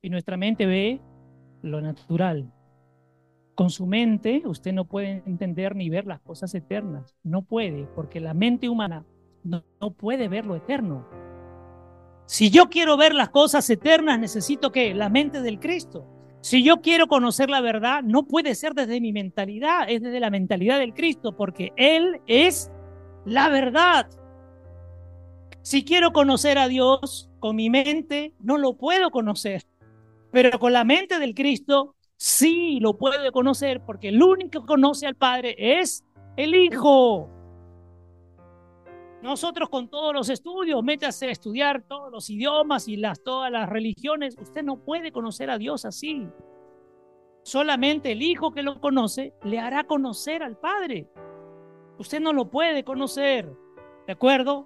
[0.03, 1.01] y nuestra mente ve
[1.63, 2.53] lo natural.
[3.55, 7.17] Con su mente usted no puede entender ni ver las cosas eternas.
[7.23, 9.07] No puede, porque la mente humana
[9.43, 9.63] no,
[9.97, 11.07] puede ver lo eterno.
[12.27, 16.07] Si yo quiero ver las cosas eternas, necesito que la mente del Cristo.
[16.41, 20.31] Si yo quiero conocer la verdad, no puede ser desde mi mentalidad, es desde la
[20.31, 22.71] mentalidad del Cristo, porque Él es
[23.25, 24.09] la verdad.
[25.63, 29.63] Si quiero conocer a Dios con mi mente, no lo puedo conocer.
[30.31, 35.07] Pero con la mente del Cristo, sí lo puedo conocer, porque el único que conoce
[35.07, 36.05] al Padre es
[36.37, 37.31] el Hijo.
[39.25, 43.71] Nosotros con todos los estudios, métase a estudiar todos los idiomas y las, todas las
[43.71, 46.29] religiones, usted no puede conocer a Dios así.
[47.43, 51.09] Solamente el Hijo que lo conoce le hará conocer al Padre.
[51.99, 53.51] Usted no lo puede conocer,
[54.07, 54.65] ¿de acuerdo?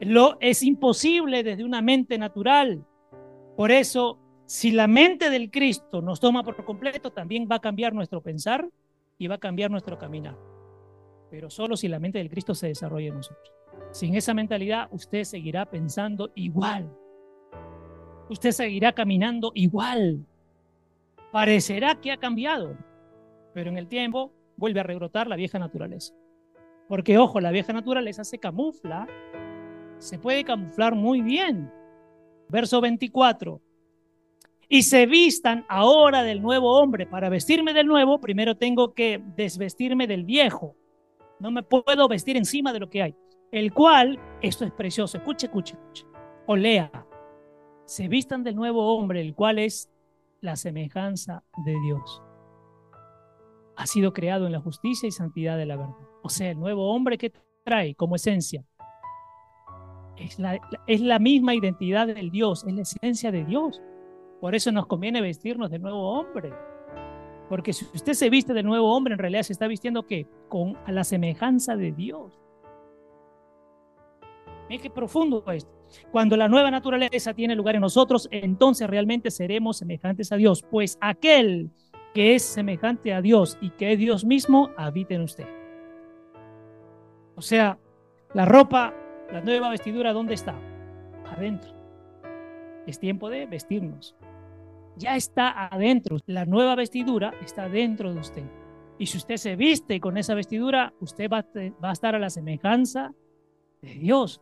[0.00, 2.82] Lo, es imposible desde una mente natural.
[3.58, 7.92] Por eso, si la mente del Cristo nos toma por completo, también va a cambiar
[7.92, 8.70] nuestro pensar
[9.18, 10.38] y va a cambiar nuestro caminar.
[11.30, 13.58] Pero solo si la mente del Cristo se desarrolla en nosotros.
[13.90, 16.90] Sin esa mentalidad, usted seguirá pensando igual.
[18.28, 20.24] Usted seguirá caminando igual.
[21.32, 22.76] Parecerá que ha cambiado,
[23.54, 26.14] pero en el tiempo vuelve a rebrotar la vieja naturaleza.
[26.88, 29.06] Porque, ojo, la vieja naturaleza se camufla,
[29.98, 31.70] se puede camuflar muy bien.
[32.48, 33.60] Verso 24.
[34.70, 37.06] Y se vistan ahora del nuevo hombre.
[37.06, 40.76] Para vestirme del nuevo, primero tengo que desvestirme del viejo.
[41.40, 43.14] No me puedo vestir encima de lo que hay
[43.52, 46.06] el cual, esto es precioso, escuche, escuche, escuche,
[46.46, 46.90] o lea,
[47.84, 49.90] se vistan del nuevo hombre, el cual es
[50.40, 52.22] la semejanza de Dios.
[53.76, 55.94] Ha sido creado en la justicia y santidad de la verdad.
[56.22, 57.32] O sea, el nuevo hombre que
[57.64, 58.64] trae como esencia
[60.16, 63.80] es la, es la misma identidad del Dios, es la esencia de Dios.
[64.40, 66.52] Por eso nos conviene vestirnos del nuevo hombre.
[67.48, 70.76] Porque si usted se viste del nuevo hombre, en realidad se está vistiendo que con
[70.86, 72.38] la semejanza de Dios.
[74.68, 75.72] Miren qué profundo esto.
[76.10, 80.98] Cuando la nueva naturaleza tiene lugar en nosotros, entonces realmente seremos semejantes a Dios, pues
[81.00, 81.70] aquel
[82.14, 85.46] que es semejante a Dios y que es Dios mismo, habita en usted.
[87.36, 87.78] O sea,
[88.34, 88.94] la ropa,
[89.32, 90.54] la nueva vestidura, ¿dónde está?
[91.26, 91.72] Adentro.
[92.86, 94.16] Es tiempo de vestirnos.
[94.96, 96.18] Ya está adentro.
[96.26, 98.44] La nueva vestidura está dentro de usted.
[98.98, 101.46] Y si usted se viste con esa vestidura, usted va,
[101.82, 103.14] va a estar a la semejanza
[103.82, 104.40] de Dios.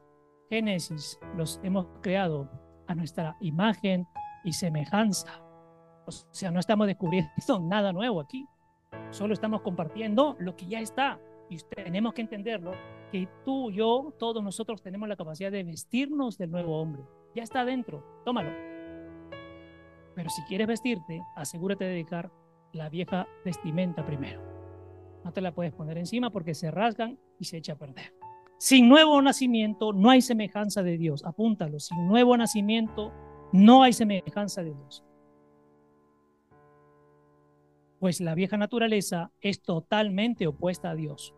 [0.48, 2.48] Génesis los hemos creado
[2.86, 4.06] a nuestra imagen
[4.44, 5.42] y semejanza.
[6.06, 7.30] O sea, no estamos descubriendo
[7.62, 8.46] nada nuevo aquí.
[9.10, 11.18] Solo estamos compartiendo lo que ya está.
[11.48, 12.72] Y tenemos que entenderlo,
[13.12, 17.04] que tú, yo, todos nosotros tenemos la capacidad de vestirnos del nuevo hombre.
[17.34, 18.50] Ya está adentro, tómalo.
[20.16, 22.32] Pero si quieres vestirte, asegúrate de dedicar
[22.72, 24.40] la vieja vestimenta primero.
[25.24, 28.12] No te la puedes poner encima porque se rasgan y se echa a perder.
[28.58, 31.24] Sin nuevo nacimiento no hay semejanza de Dios.
[31.24, 31.78] Apúntalo.
[31.78, 33.12] Sin nuevo nacimiento
[33.52, 35.04] no hay semejanza de Dios.
[38.00, 41.34] Pues la vieja naturaleza es totalmente opuesta a Dios.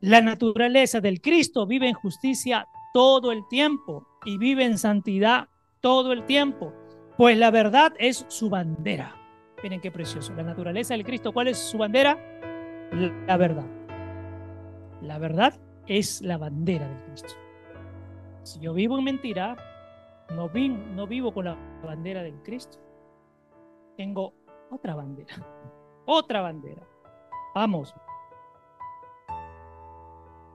[0.00, 5.48] La naturaleza del Cristo vive en justicia todo el tiempo y vive en santidad
[5.80, 6.72] todo el tiempo.
[7.16, 9.16] Pues la verdad es su bandera.
[9.62, 10.34] Miren qué precioso.
[10.34, 12.18] La naturaleza del Cristo, ¿cuál es su bandera?
[13.26, 13.66] La verdad.
[15.00, 17.34] La verdad es la bandera de Cristo.
[18.42, 19.56] Si yo vivo en mentira,
[20.30, 20.50] no,
[20.94, 22.78] no vivo con la bandera del Cristo.
[23.96, 24.34] Tengo
[24.70, 25.34] otra bandera,
[26.06, 26.82] otra bandera.
[27.54, 27.94] Vamos.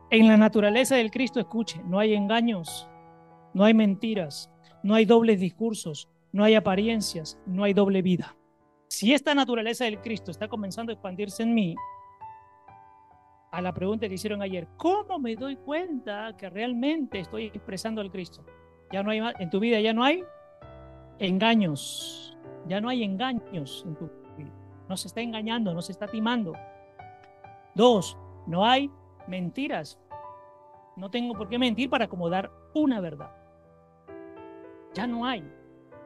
[0.10, 2.90] En la naturaleza del Cristo, escuche, no hay engaños,
[3.54, 4.52] no hay mentiras,
[4.84, 8.36] no hay dobles discursos, no hay apariencias, no hay doble vida.
[8.90, 11.76] Si esta naturaleza del Cristo está comenzando a expandirse en mí,
[13.52, 18.10] a la pregunta que hicieron ayer, ¿cómo me doy cuenta que realmente estoy expresando al
[18.10, 18.44] Cristo?
[18.92, 20.24] Ya no hay en tu vida ya no hay
[21.20, 22.38] engaños,
[22.68, 24.52] ya no hay engaños en tu vida.
[24.88, 26.54] No se está engañando, no se está timando.
[27.76, 28.90] Dos, no hay
[29.28, 30.00] mentiras.
[30.96, 33.32] No tengo por qué mentir para acomodar una verdad.
[34.94, 35.44] Ya no hay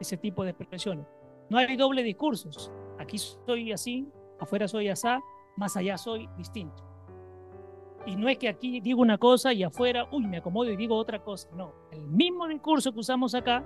[0.00, 1.06] ese tipo de expresiones.
[1.48, 2.72] No hay doble discursos.
[2.98, 5.08] Aquí soy así, afuera soy así,
[5.56, 6.95] más allá soy distinto.
[8.06, 10.96] Y no es que aquí digo una cosa y afuera, uy, me acomodo y digo
[10.96, 11.48] otra cosa.
[11.52, 13.64] No, el mismo discurso que usamos acá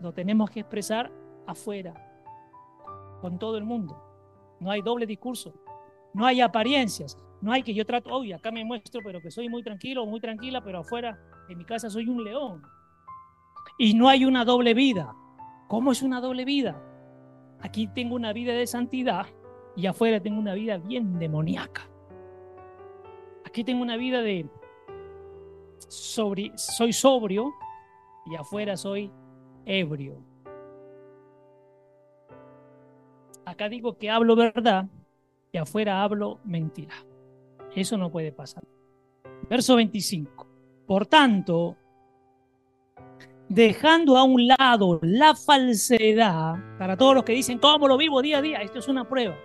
[0.00, 1.12] lo tenemos que expresar
[1.46, 1.94] afuera,
[3.20, 3.96] con todo el mundo.
[4.58, 5.52] No hay doble discurso,
[6.14, 9.50] no hay apariencias, no hay que yo trato, uy, acá me muestro, pero que soy
[9.50, 11.18] muy tranquilo, muy tranquila, pero afuera,
[11.48, 12.62] en mi casa soy un león.
[13.78, 15.14] Y no hay una doble vida.
[15.68, 16.80] ¿Cómo es una doble vida?
[17.60, 19.26] Aquí tengo una vida de santidad
[19.76, 21.90] y afuera tengo una vida bien demoníaca.
[23.54, 24.48] Aquí tengo una vida de
[25.86, 27.54] soy sobrio
[28.26, 29.12] y afuera soy
[29.64, 30.16] ebrio.
[33.44, 34.86] Acá digo que hablo verdad
[35.52, 36.96] y afuera hablo mentira.
[37.76, 38.64] Eso no puede pasar.
[39.48, 40.48] Verso 25.
[40.84, 41.76] Por tanto,
[43.48, 48.38] dejando a un lado la falsedad, para todos los que dicen, ¿cómo lo vivo día
[48.38, 48.58] a día?
[48.62, 49.36] Esto es una prueba.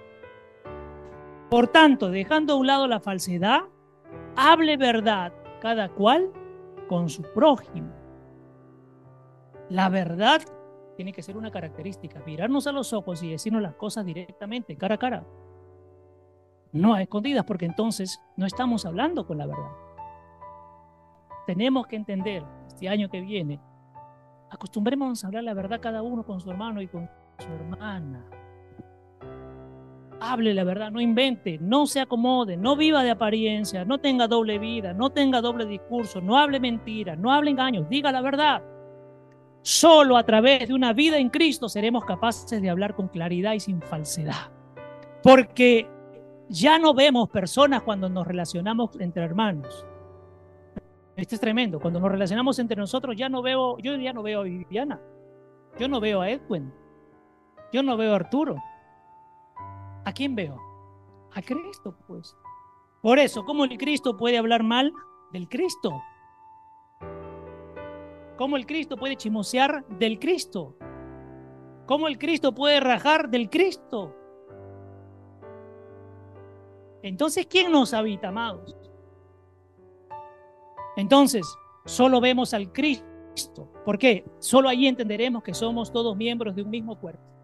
[1.52, 3.66] Por tanto, dejando a un lado la falsedad,
[4.36, 6.32] hable verdad cada cual
[6.88, 7.92] con su prójimo.
[9.70, 10.42] La verdad
[10.96, 14.96] tiene que ser una característica, mirarnos a los ojos y decirnos las cosas directamente, cara
[14.96, 15.24] a cara.
[16.72, 19.72] No a escondidas, porque entonces no estamos hablando con la verdad.
[21.48, 23.60] Tenemos que entender este año que viene
[24.52, 28.26] Acostumbremos a hablar la verdad cada uno con su hermano y con su hermana.
[30.22, 34.60] Hable la verdad, no invente, no se acomode, no viva de apariencia, no tenga doble
[34.60, 38.62] vida, no tenga doble discurso, no hable mentiras, no hable engaños, diga la verdad.
[39.62, 43.60] Solo a través de una vida en Cristo seremos capaces de hablar con claridad y
[43.60, 44.52] sin falsedad.
[45.24, 45.88] Porque
[46.50, 49.86] ya no vemos personas cuando nos relacionamos entre hermanos.
[51.16, 51.80] Esto es tremendo.
[51.80, 55.00] Cuando nos relacionamos entre nosotros, ya no veo, yo ya no veo a Viviana.
[55.78, 56.74] Yo no veo a Edwin.
[57.72, 58.56] Yo no veo a Arturo.
[60.10, 60.60] ¿A quién veo?
[61.36, 62.36] A Cristo, pues.
[63.04, 64.92] Por eso, ¿cómo el Cristo puede hablar mal
[65.32, 66.02] del Cristo?
[68.36, 70.76] ¿Cómo el Cristo puede chimosear del Cristo?
[71.86, 74.16] ¿Cómo el Cristo puede rajar del Cristo?
[77.04, 78.76] Entonces, ¿quién nos habita, amados?
[80.98, 81.46] Entonces,
[81.86, 83.72] solo vemos al Cristo.
[83.86, 84.26] ¿Por qué?
[84.40, 87.39] Solo ahí entenderemos que somos todos miembros de un mismo cuerpo.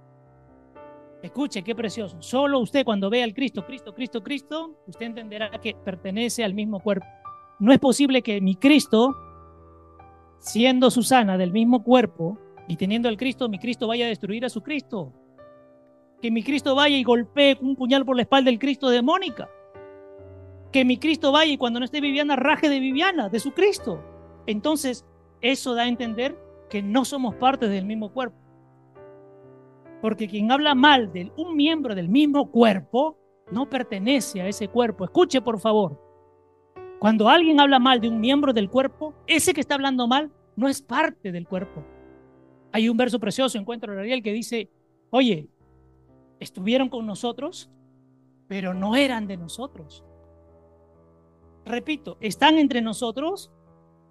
[1.25, 2.21] Escuche, qué precioso.
[2.21, 6.79] Solo usted cuando ve al Cristo, Cristo, Cristo, Cristo, usted entenderá que pertenece al mismo
[6.79, 7.07] cuerpo.
[7.59, 9.15] No es posible que mi Cristo,
[10.37, 14.49] siendo Susana del mismo cuerpo y teniendo al Cristo, mi Cristo vaya a destruir a
[14.49, 15.13] su Cristo.
[16.21, 19.49] Que mi Cristo vaya y golpee un puñal por la espalda del Cristo de Mónica
[20.71, 24.03] que mi Cristo vaya y cuando no esté Viviana, raje de Viviana, de su Cristo.
[24.45, 25.05] Entonces,
[25.39, 26.37] eso da a entender
[26.69, 28.44] que no somos parte del mismo cuerpo.
[30.05, 33.17] Porque quien habla mal de un miembro del mismo cuerpo,
[33.51, 35.03] no pertenece a ese cuerpo.
[35.03, 35.99] Escuche, por favor.
[36.99, 40.67] Cuando alguien habla mal de un miembro del cuerpo, ese que está hablando mal no
[40.67, 41.83] es parte del cuerpo.
[42.71, 44.69] Hay un verso precioso, encuentro en Ariel, que dice,
[45.09, 45.49] oye,
[46.39, 47.71] estuvieron con nosotros,
[48.47, 50.03] pero no eran de nosotros
[51.65, 53.51] repito, están entre nosotros,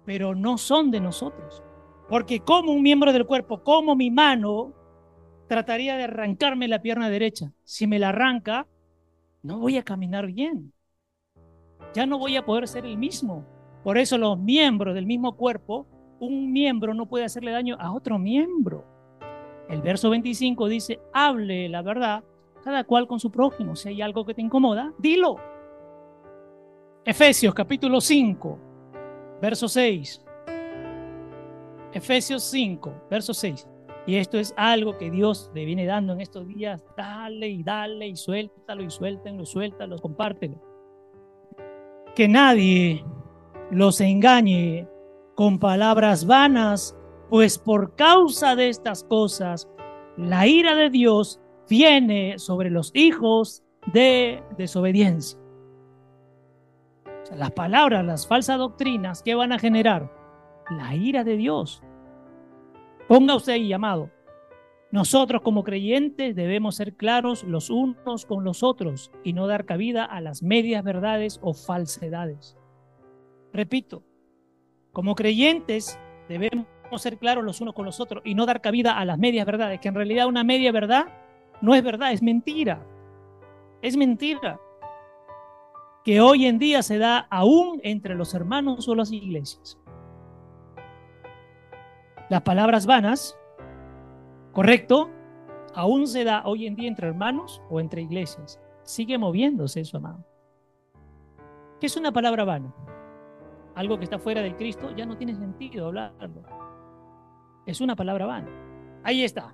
[0.03, 1.63] pero no son de nosotros.
[2.09, 4.73] Porque como un miembro del cuerpo, como mi mano,
[5.47, 7.51] trataría de arrancarme la pierna derecha.
[7.63, 8.67] Si me la arranca,
[9.43, 10.73] no voy a caminar bien.
[11.93, 13.45] Ya no voy a poder ser el mismo.
[13.83, 15.87] Por eso los miembros del mismo cuerpo,
[16.19, 18.85] un miembro no puede hacerle daño a otro miembro.
[19.69, 22.23] El verso 25 dice, hable la verdad,
[22.63, 23.75] cada cual con su prójimo.
[23.75, 25.37] Si hay algo que te incomoda, dilo.
[27.05, 28.59] Efesios capítulo 5,
[29.41, 30.21] verso 6.
[31.93, 33.69] Efesios 5, verso 6.
[34.07, 36.83] Y esto es algo que Dios le viene dando en estos días.
[36.95, 40.61] Dale y dale y suéltalo y suéltenlo, suéltalo, compártelo.
[42.15, 43.03] Que nadie
[43.71, 44.87] los engañe
[45.35, 46.95] con palabras vanas,
[47.29, 49.67] pues por causa de estas cosas,
[50.17, 55.39] la ira de Dios viene sobre los hijos de desobediencia
[57.33, 60.11] las palabras, las falsas doctrinas, ¿qué van a generar?
[60.69, 61.81] La ira de Dios.
[63.07, 64.09] Ponga usted ahí llamado.
[64.91, 70.05] Nosotros como creyentes debemos ser claros los unos con los otros y no dar cabida
[70.05, 72.57] a las medias verdades o falsedades.
[73.51, 74.03] Repito,
[74.91, 75.99] como creyentes
[76.29, 76.65] debemos
[76.97, 79.79] ser claros los unos con los otros y no dar cabida a las medias verdades,
[79.79, 81.07] que en realidad una media verdad
[81.61, 82.85] no es verdad, es mentira.
[83.81, 84.59] Es mentira
[86.03, 89.77] que hoy en día se da aún entre los hermanos o las iglesias.
[92.27, 93.37] Las palabras vanas,
[94.51, 95.11] correcto,
[95.75, 98.59] aún se da hoy en día entre hermanos o entre iglesias.
[98.81, 100.25] Sigue moviéndose eso, amado.
[101.79, 102.73] ¿Qué es una palabra vana?
[103.75, 106.41] Algo que está fuera del Cristo, ya no tiene sentido hablarlo.
[107.67, 108.49] Es una palabra vana.
[109.03, 109.53] Ahí está.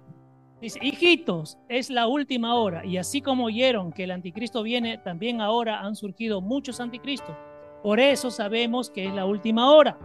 [0.62, 2.86] Dice, hijitos, es la última hora.
[2.86, 7.36] Y así como oyeron que el anticristo viene, también ahora han surgido muchos anticristos.
[7.84, 9.98] Por eso sabemos que es la última hora.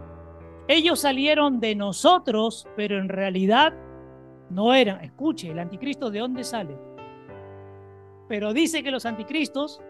[0.67, 3.73] Ellos salieron de nosotros, pero en realidad
[4.49, 5.03] no eran.
[5.03, 6.77] Escuche, el anticristo de dónde sale.
[8.27, 9.81] Pero dice que los anticristos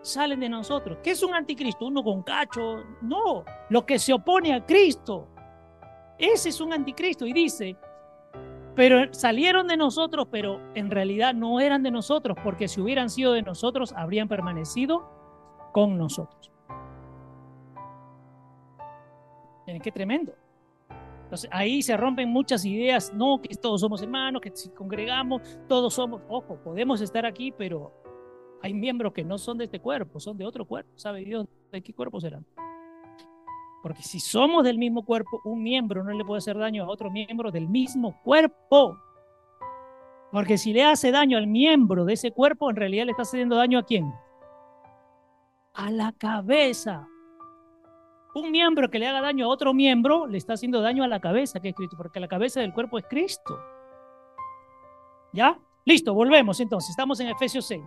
[0.00, 0.98] salen de nosotros.
[1.02, 1.86] ¿Qué es un anticristo?
[1.86, 2.82] Uno con cacho.
[3.02, 5.28] No, lo que se opone a Cristo.
[6.18, 7.26] Ese es un anticristo.
[7.26, 7.76] Y dice,
[8.74, 13.32] pero salieron de nosotros, pero en realidad no eran de nosotros, porque si hubieran sido
[13.32, 15.04] de nosotros, habrían permanecido
[15.72, 16.51] con nosotros.
[19.66, 20.34] Miren, qué tremendo.
[21.24, 25.94] Entonces ahí se rompen muchas ideas, no, que todos somos hermanos, que si congregamos, todos
[25.94, 27.90] somos, ojo, podemos estar aquí, pero
[28.60, 30.90] hay miembros que no son de este cuerpo, son de otro cuerpo.
[30.94, 32.44] ¿Sabe Dios de qué cuerpo serán?
[33.82, 37.10] Porque si somos del mismo cuerpo, un miembro no le puede hacer daño a otro
[37.10, 38.98] miembro del mismo cuerpo.
[40.30, 43.56] Porque si le hace daño al miembro de ese cuerpo, en realidad le está haciendo
[43.56, 44.12] daño a quién?
[45.74, 47.08] A la cabeza.
[48.34, 51.20] Un miembro que le haga daño a otro miembro le está haciendo daño a la
[51.20, 53.58] cabeza, que es Cristo, porque la cabeza del cuerpo es Cristo.
[55.32, 55.58] ¿Ya?
[55.84, 56.90] Listo, volvemos entonces.
[56.90, 57.82] Estamos en Efesios 6.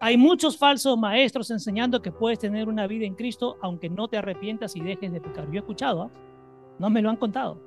[0.00, 4.18] Hay muchos falsos maestros enseñando que puedes tener una vida en Cristo aunque no te
[4.18, 5.46] arrepientas y dejes de pecar.
[5.46, 6.10] Yo he escuchado, ¿ah?
[6.78, 7.58] no me lo han contado.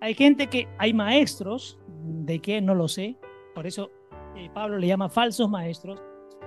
[0.00, 3.16] Hay gente que, hay maestros, de qué no lo sé,
[3.54, 3.90] por eso
[4.36, 6.02] eh, Pablo le llama falsos maestros,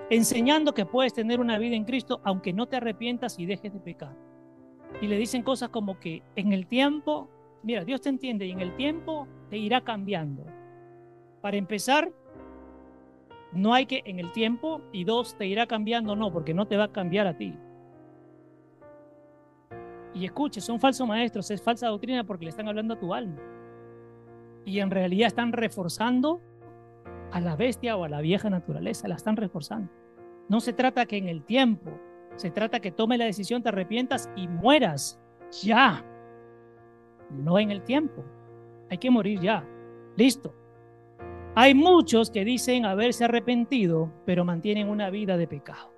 [0.09, 3.79] enseñando que puedes tener una vida en Cristo aunque no te arrepientas y dejes de
[3.79, 4.15] pecar.
[5.01, 7.29] Y le dicen cosas como que en el tiempo,
[7.63, 10.45] mira, Dios te entiende y en el tiempo te irá cambiando.
[11.41, 12.11] Para empezar,
[13.51, 16.77] no hay que en el tiempo y dos, te irá cambiando, no, porque no te
[16.77, 17.55] va a cambiar a ti.
[20.13, 23.37] Y escuche, son falsos maestros, es falsa doctrina porque le están hablando a tu alma.
[24.63, 26.41] Y en realidad están reforzando
[27.31, 29.91] a la bestia o a la vieja naturaleza, la están reforzando.
[30.47, 31.91] No se trata que en el tiempo,
[32.35, 35.19] se trata que tome la decisión, te arrepientas y mueras
[35.63, 36.05] ya.
[37.31, 38.23] No en el tiempo.
[38.89, 39.67] Hay que morir ya.
[40.15, 40.53] Listo.
[41.55, 45.93] Hay muchos que dicen haberse arrepentido, pero mantienen una vida de pecado.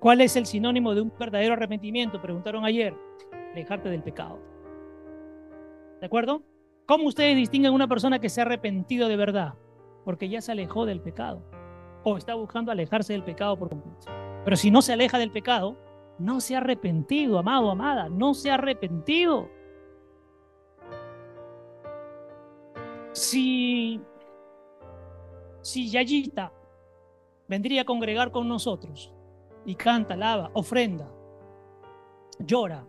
[0.00, 2.20] ¿Cuál es el sinónimo de un verdadero arrepentimiento?
[2.20, 2.94] Preguntaron ayer.
[3.52, 4.38] Alejarte del pecado.
[6.00, 6.42] ¿De acuerdo?
[6.86, 9.54] ¿Cómo ustedes distinguen una persona que se ha arrepentido de verdad?
[10.04, 11.42] Porque ya se alejó del pecado.
[12.02, 14.12] O está buscando alejarse del pecado por completo.
[14.44, 15.76] Pero si no se aleja del pecado,
[16.18, 18.08] no se ha arrepentido, amado, amada.
[18.08, 19.48] No se ha arrepentido.
[23.14, 24.00] si,
[25.62, 26.52] si Yayita
[27.48, 29.12] vendría a congregar con nosotros
[29.64, 31.10] y canta, lava, ofrenda,
[32.40, 32.86] llora,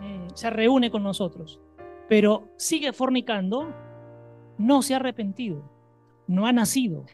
[0.00, 1.60] mm, se reúne con nosotros,
[2.10, 3.72] pero sigue fornicando,
[4.58, 5.62] no se ha arrepentido,
[6.26, 7.06] no ha nacido,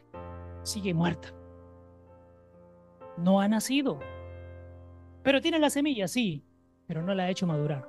[0.63, 1.35] sigue muerta.
[3.19, 3.99] No ha nacido.
[5.23, 6.43] Pero tiene la semilla, sí,
[6.87, 7.87] pero no la ha hecho madurar.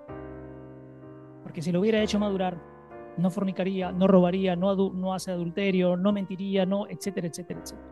[1.43, 2.62] Porque si lo hubiera hecho madurar,
[3.16, 7.88] no fornicaría, no robaría, no, no hace adulterio, no mentiría, no, etcétera, etcétera, etcétera.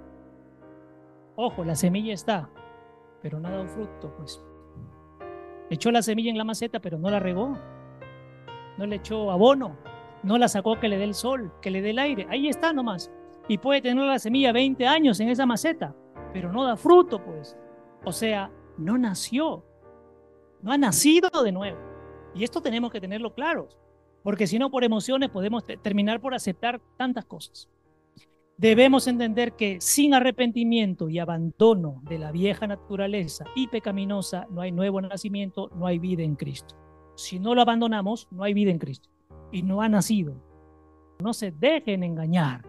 [1.38, 2.50] Ojo, la semilla está,
[3.22, 4.44] pero no ha dado fruto, pues.
[5.70, 7.58] Echó la semilla en la maceta, pero no la regó.
[8.78, 9.78] No le echó abono,
[10.24, 12.28] no la sacó que le dé el sol, que le dé el aire.
[12.30, 13.12] Ahí está nomás.
[13.48, 15.96] Y puede tener la semilla 20 años en esa maceta,
[16.34, 17.58] pero no da fruto, pues.
[18.04, 19.64] O sea, no nació.
[20.62, 21.78] No ha nacido de nuevo.
[22.34, 23.70] Y esto tenemos que tenerlo claro
[24.26, 27.70] porque si no por emociones podemos terminar por aceptar tantas cosas.
[28.58, 34.72] Debemos entender que sin arrepentimiento y abandono de la vieja naturaleza y pecaminosa no hay
[34.72, 36.76] nuevo nacimiento, no hay vida en Cristo.
[37.16, 39.10] Si no lo abandonamos, no hay vida en Cristo
[39.52, 40.36] y no ha nacido.
[41.20, 42.66] No se dejen engañar.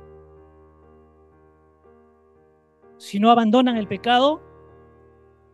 [2.97, 4.41] Si no abandonan el pecado,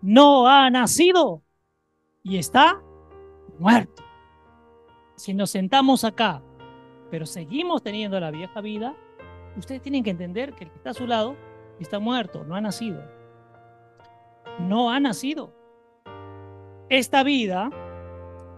[0.03, 1.43] no ha nacido
[2.23, 2.83] y está
[3.59, 4.03] muerto.
[5.17, 6.43] si nos sentamos acá,
[7.11, 8.97] pero seguimos teniendo la vieja vida,
[9.57, 11.37] ustedes tienen que entender que el que está a su lado
[11.79, 13.03] está muerto, no ha nacido.
[14.59, 15.55] No ha nacido.
[16.89, 17.71] Esta vida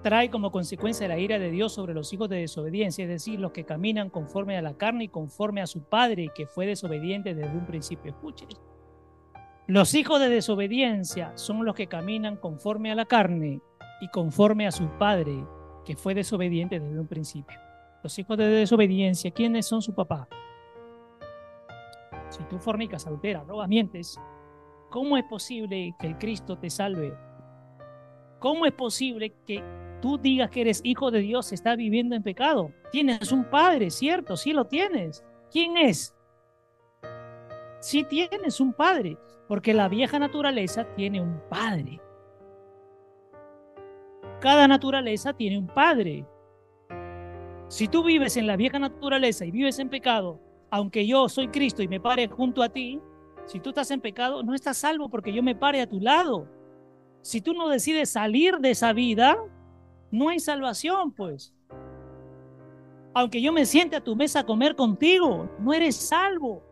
[0.04, 3.52] trae como consecuencia la ira de Dios sobre los hijos de desobediencia, es decir, los
[3.52, 7.56] que caminan conforme a la carne y conforme a su padre, que fue desobediente desde
[7.56, 8.10] un principio.
[8.12, 8.48] Escuchen.
[9.66, 13.62] Los hijos de desobediencia son los que caminan conforme a la carne
[14.02, 15.42] y conforme a su padre,
[15.86, 17.58] que fue desobediente desde un principio.
[18.02, 20.28] Los hijos de desobediencia, ¿quiénes son su papá?
[22.28, 24.20] Si tú fornicas, adulteras, robas, mientes,
[24.90, 27.16] ¿cómo es posible que el Cristo te salve?
[28.38, 32.70] ¿Cómo es posible que tú digas que eres hijo de Dios, estás viviendo en pecado.
[32.92, 35.24] Tienes un padre, cierto, sí lo tienes.
[35.50, 36.14] ¿Quién es?
[37.80, 39.16] Sí tienes un padre,
[39.48, 42.02] porque la vieja naturaleza tiene un padre.
[44.42, 46.26] Cada naturaleza tiene un padre.
[47.68, 50.38] Si tú vives en la vieja naturaleza y vives en pecado,
[50.70, 53.00] aunque yo soy Cristo y me pare junto a ti,
[53.46, 56.46] si tú estás en pecado, no estás salvo porque yo me pare a tu lado.
[57.22, 59.38] Si tú no decides salir de esa vida,
[60.14, 61.54] no hay salvación, pues.
[63.14, 66.62] Aunque yo me siente a tu mesa a comer contigo, no eres salvo.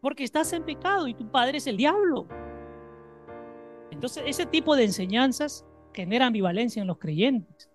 [0.00, 2.26] Porque estás en pecado y tu padre es el diablo.
[3.90, 5.64] Entonces, ese tipo de enseñanzas
[5.94, 7.70] genera ambivalencia en los creyentes.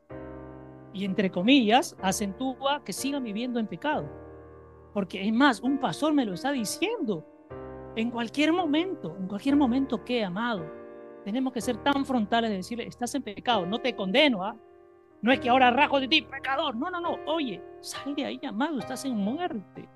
[0.93, 4.09] Y entre comillas, acentúa que sigan viviendo en pecado.
[4.93, 7.25] Porque es más, un pastor me lo está diciendo.
[7.95, 10.80] En cualquier momento, en cualquier momento que, amado,
[11.23, 14.55] tenemos que ser tan frontales de decirle, estás en pecado, no te condeno, ¿ah?
[15.21, 16.75] No es que ahora rajo de ti, pecador.
[16.75, 17.17] No, no, no.
[17.27, 19.87] Oye, sal de ahí, amado, estás en muerte.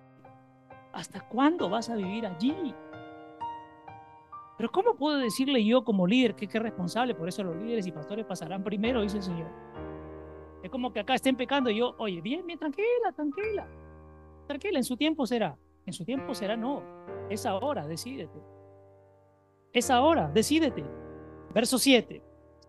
[0.94, 2.74] ¿Hasta cuándo vas a vivir allí?
[4.58, 7.16] Pero ¿cómo puedo decirle yo como líder que, es responsable?
[7.16, 9.50] Por eso los líderes y pastores pasarán primero, dice el Señor.
[10.64, 13.68] Es como que acá estén pecando y yo, oye, bien, bien, tranquila, tranquila.
[14.48, 15.58] Tranquila, en su tiempo será.
[15.86, 16.84] En su tiempo será, no.
[17.30, 18.40] Es ahora, decídete.
[19.74, 20.86] Es ahora, decídete.
[21.56, 22.22] Verso 7.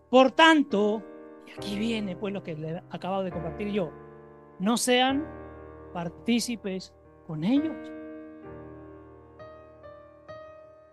[0.09, 1.03] Por tanto,
[1.45, 3.91] y aquí viene pues lo que le acabo de compartir yo,
[4.61, 5.26] no sean
[5.93, 6.95] partícipes
[7.26, 7.76] con ellos.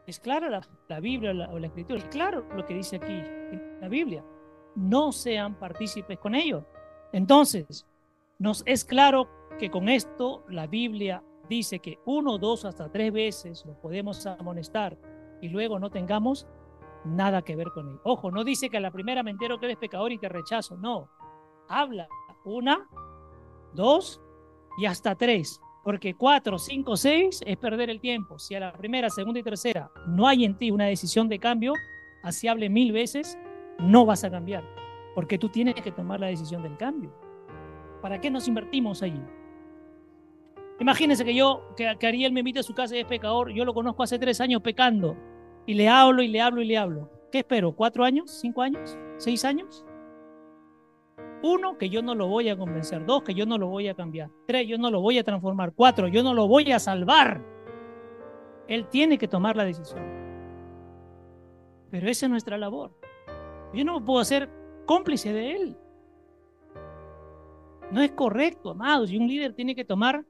[0.07, 0.49] Es clara
[0.89, 3.21] la, Biblia o la Escritura, es claro lo que dice aquí
[3.79, 4.25] la Biblia.
[4.75, 6.63] No sean partícipes con ellos.
[7.11, 7.85] Entonces,
[8.39, 9.29] nos es claro
[9.59, 14.97] que con esto la Biblia dice que uno, dos, hasta tres veces lo podemos amonestar
[15.41, 16.47] y luego no tengamos
[17.05, 17.99] nada que ver con él.
[18.03, 20.77] Ojo, no dice que a la primera me entero que eres pecador y te rechazo,
[20.77, 21.09] no.
[21.67, 22.07] Habla
[22.45, 22.87] una,
[23.73, 24.21] dos
[24.77, 25.61] y hasta tres.
[25.83, 28.39] Porque cuatro, cinco, seis es perder el tiempo.
[28.39, 31.73] Si a la primera, segunda y tercera no hay en ti una decisión de cambio,
[32.23, 33.37] así hable mil veces,
[33.79, 34.63] no vas a cambiar.
[35.13, 37.13] Porque tú tienes que tomar la decisión del cambio.
[38.01, 39.21] ¿Para qué nos invertimos allí?
[40.79, 43.63] Imagínense que yo, que, que Ariel me invite a su casa y es pecador, yo
[43.63, 45.15] lo conozco hace tres años pecando
[45.65, 47.09] y le hablo y le hablo y le hablo.
[47.31, 47.71] ¿Qué espero?
[47.71, 48.31] ¿Cuatro años?
[48.31, 48.97] ¿Cinco años?
[49.17, 49.85] ¿Seis años?
[51.41, 53.05] Uno, que yo no lo voy a convencer.
[53.05, 54.29] Dos, que yo no lo voy a cambiar.
[54.45, 55.73] Tres, yo no lo voy a transformar.
[55.73, 57.41] Cuatro, yo no lo voy a salvar.
[58.67, 60.03] Él tiene que tomar la decisión.
[61.91, 62.91] Pero esa es nuestra labor.
[63.73, 64.49] Yo no puedo ser
[64.85, 65.77] cómplice de él.
[67.91, 69.11] No es correcto, amados.
[69.11, 70.25] Y un líder tiene que tomar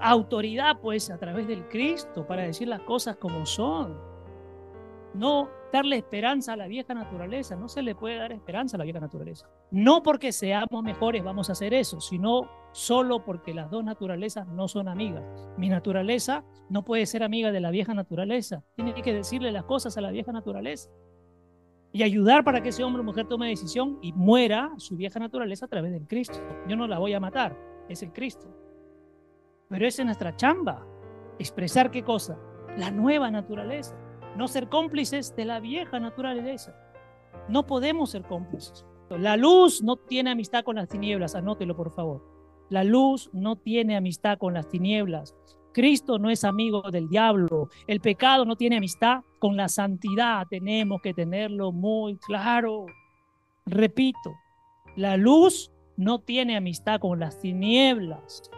[0.00, 4.13] autoridad, pues, a través del Cristo para decir las cosas como son
[5.14, 8.84] no darle esperanza a la vieja naturaleza, no se le puede dar esperanza a la
[8.84, 9.48] vieja naturaleza.
[9.70, 14.68] No porque seamos mejores vamos a hacer eso, sino solo porque las dos naturalezas no
[14.68, 15.24] son amigas.
[15.56, 19.96] Mi naturaleza no puede ser amiga de la vieja naturaleza, tiene que decirle las cosas
[19.96, 20.90] a la vieja naturaleza
[21.92, 25.66] y ayudar para que ese hombre o mujer tome decisión y muera su vieja naturaleza
[25.66, 26.38] a través del Cristo.
[26.68, 27.56] Yo no la voy a matar,
[27.88, 28.48] es el Cristo.
[29.68, 30.84] Pero esa es nuestra chamba,
[31.38, 32.36] expresar qué cosa,
[32.76, 33.96] la nueva naturaleza
[34.36, 36.76] no ser cómplices de la vieja naturaleza.
[37.48, 38.84] No podemos ser cómplices.
[39.10, 42.22] La luz no tiene amistad con las tinieblas, anótelo por favor.
[42.70, 45.34] La luz no tiene amistad con las tinieblas.
[45.72, 47.68] Cristo no es amigo del diablo.
[47.86, 50.46] El pecado no tiene amistad con la santidad.
[50.48, 52.86] Tenemos que tenerlo muy claro.
[53.66, 54.34] Repito,
[54.96, 58.50] la luz no tiene amistad con las tinieblas.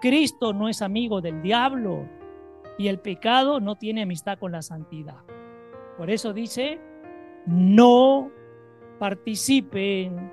[0.00, 2.08] Cristo no es amigo del diablo.
[2.78, 5.22] Y el pecado no tiene amistad con la santidad.
[5.96, 6.80] Por eso dice,
[7.46, 8.30] no
[8.98, 10.32] participen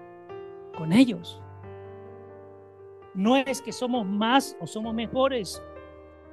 [0.77, 1.41] con ellos.
[3.13, 5.61] No es que somos más o somos mejores.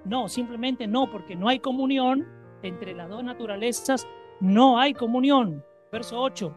[0.05, 2.27] No, simplemente no, porque no hay comunión
[2.63, 4.07] entre las dos naturalezas.
[4.41, 5.63] No hay comunión.
[5.91, 6.55] Verso 8.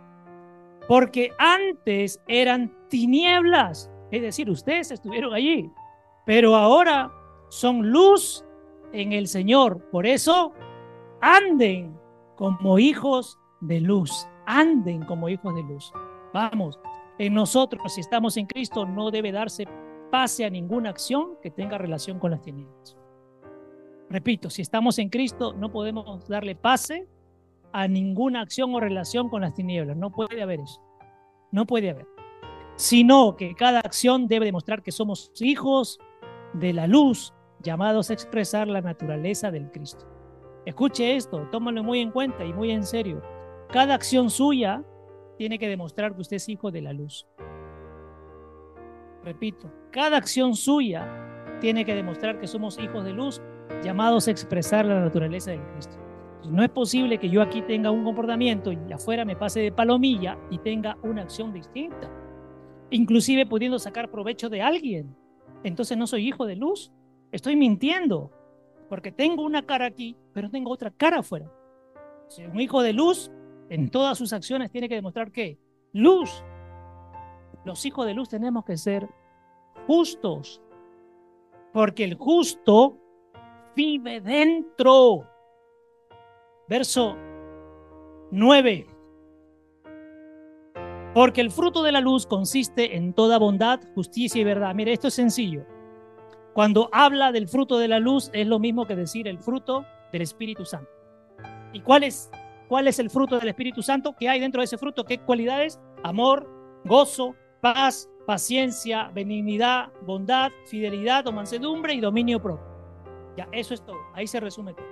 [0.88, 5.72] Porque antes eran tinieblas, es decir, ustedes estuvieron allí,
[6.26, 7.12] pero ahora
[7.50, 8.46] son luz
[8.94, 9.90] en el Señor.
[9.92, 10.54] Por eso
[11.22, 11.98] anden
[12.36, 15.92] como hijos de luz, anden como hijos de luz.
[16.34, 16.80] Vamos,
[17.18, 19.68] en nosotros, si estamos en Cristo, no debe darse
[20.10, 22.98] pase a ninguna acción que tenga relación con las tinieblas.
[24.10, 27.08] Repito, si estamos en Cristo, no podemos darle pase
[27.72, 29.96] a ninguna acción o relación con las tinieblas.
[29.96, 30.82] No puede haber eso.
[31.52, 32.08] No puede haber.
[32.76, 36.00] Sino que cada acción debe demostrar que somos hijos
[36.54, 40.06] de la luz, llamados a expresar la naturaleza del Cristo.
[40.66, 43.22] Escuche esto, tómalo muy en cuenta y muy en serio.
[43.72, 44.84] Cada acción suya
[45.38, 47.28] tiene que demostrar que usted es hijo de la luz.
[49.24, 51.08] Repito, cada acción suya
[51.60, 53.42] tiene que demostrar que somos hijos de luz,
[53.84, 55.98] llamados a expresar la naturaleza del Cristo.
[56.50, 60.38] No es posible que yo aquí tenga un comportamiento y afuera me pase de palomilla
[60.50, 62.10] y tenga una acción distinta,
[62.90, 65.16] inclusive pudiendo sacar provecho de alguien.
[65.64, 66.92] Entonces no soy hijo de luz,
[67.32, 68.32] estoy mintiendo,
[68.90, 71.52] porque tengo una cara aquí, pero tengo otra cara afuera.
[72.28, 73.32] Si un hijo de luz
[73.70, 75.58] en todas sus acciones tiene que demostrar que
[75.94, 76.44] luz.
[77.64, 79.08] Los hijos de luz tenemos que ser
[79.88, 80.62] justos,
[81.74, 82.98] porque el justo
[83.76, 85.28] vive dentro.
[86.68, 87.16] Verso
[88.32, 88.88] 9.
[91.14, 94.74] Porque el fruto de la luz consiste en toda bondad, justicia y verdad.
[94.74, 95.66] Mire, esto es sencillo.
[96.54, 100.22] Cuando habla del fruto de la luz es lo mismo que decir el fruto del
[100.22, 100.90] Espíritu Santo.
[101.74, 102.30] ¿Y cuál es,
[102.68, 104.16] cuál es el fruto del Espíritu Santo?
[104.20, 105.06] ¿Qué hay dentro de ese fruto?
[105.06, 105.80] ¿Qué cualidades?
[106.04, 106.50] Amor,
[106.84, 112.66] gozo, paz, paciencia, benignidad, bondad, fidelidad o mansedumbre y dominio propio.
[113.38, 114.00] Ya, eso es todo.
[114.14, 114.86] Ahí se resume todo.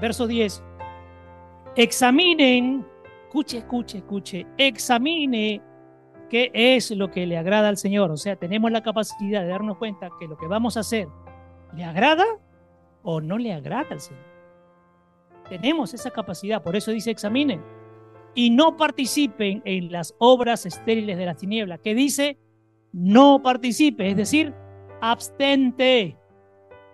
[0.00, 0.62] Verso 10
[1.76, 2.84] examinen,
[3.26, 5.62] escuche, escuche, escuche, examine
[6.28, 8.10] qué es lo que le agrada al Señor.
[8.10, 11.08] O sea, tenemos la capacidad de darnos cuenta que lo que vamos a hacer
[11.74, 12.24] le agrada
[13.02, 14.24] o no le agrada al Señor.
[15.48, 17.62] Tenemos esa capacidad, por eso dice examinen.
[18.34, 22.38] Y no participen en las obras estériles de las tinieblas, que dice
[22.92, 24.54] no participe, es decir,
[25.00, 26.16] abstente.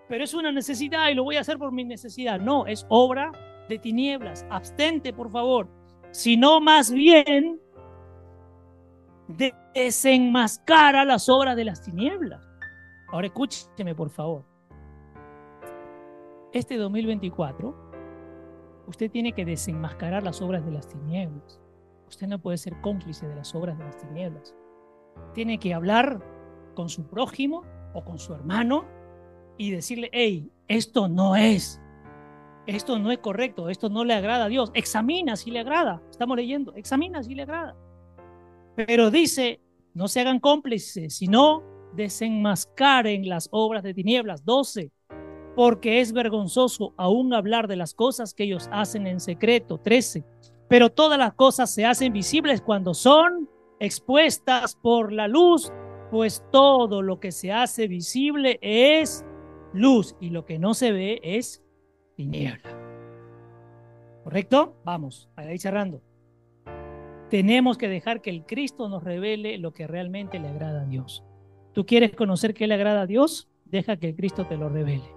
[0.09, 2.41] Pero es una necesidad y lo voy a hacer por mi necesidad.
[2.41, 3.30] No, es obra
[3.68, 4.45] de tinieblas.
[4.51, 5.68] Abstente, por favor.
[6.11, 7.61] Sino más bien
[9.74, 12.49] desenmascara las obras de las tinieblas.
[13.09, 14.45] Ahora escúcheme, por favor.
[16.53, 17.74] Este 2024,
[18.87, 21.61] usted tiene que desenmascarar las obras de las tinieblas.
[22.09, 24.55] Usted no puede ser cómplice de las obras de las tinieblas.
[25.35, 26.20] Tiene que hablar
[26.74, 27.62] con su prójimo
[27.95, 28.85] o con su hermano
[29.57, 31.83] y decirle, hey, esto no es
[32.66, 34.70] esto no es correcto, esto no le agrada a Dios.
[34.74, 36.01] Examina si le agrada.
[36.11, 37.76] Estamos leyendo, examina si le agrada.
[38.74, 39.60] Pero dice,
[39.94, 41.62] no se hagan cómplices, sino
[41.94, 44.44] desenmascaren las obras de tinieblas.
[44.44, 44.90] 12.
[45.54, 49.78] Porque es vergonzoso aún hablar de las cosas que ellos hacen en secreto.
[49.78, 50.24] 13.
[50.68, 53.48] Pero todas las cosas se hacen visibles cuando son
[53.78, 55.70] expuestas por la luz,
[56.10, 59.24] pues todo lo que se hace visible es
[59.74, 61.62] luz y lo que no se ve es
[62.16, 62.78] tiniebla.
[64.24, 64.76] ¿Correcto?
[64.84, 66.00] Vamos, ahí cerrando.
[67.33, 71.24] Tenemos que dejar que el Cristo nos revele lo que realmente le agrada a Dios.
[71.72, 73.49] ¿Tú quieres conocer qué le agrada a Dios?
[73.64, 75.11] Deja que el Cristo te lo revele.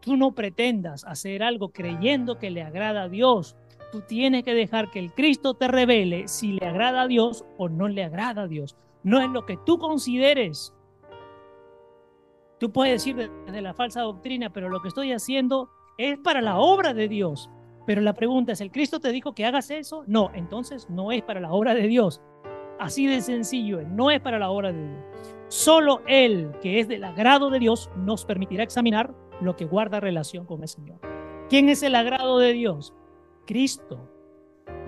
[0.00, 3.54] Tú no pretendas hacer algo creyendo que le agrada a Dios.
[3.92, 7.68] Tú tienes que dejar que el Cristo te revele si le agrada a Dios o
[7.68, 8.74] no le agrada a Dios.
[9.02, 10.74] No es lo que tú consideres.
[12.58, 15.68] Tú puedes decir desde la falsa doctrina, pero lo que estoy haciendo
[15.98, 17.50] es para la obra de Dios.
[17.90, 20.04] Pero la pregunta es, ¿el Cristo te dijo que hagas eso?
[20.06, 22.22] No, entonces no es para la obra de Dios.
[22.78, 25.04] Así de sencillo, no es para la obra de Dios.
[25.48, 30.46] Solo Él, que es del agrado de Dios, nos permitirá examinar lo que guarda relación
[30.46, 31.00] con el Señor.
[31.48, 32.94] ¿Quién es el agrado de Dios?
[33.44, 33.98] Cristo.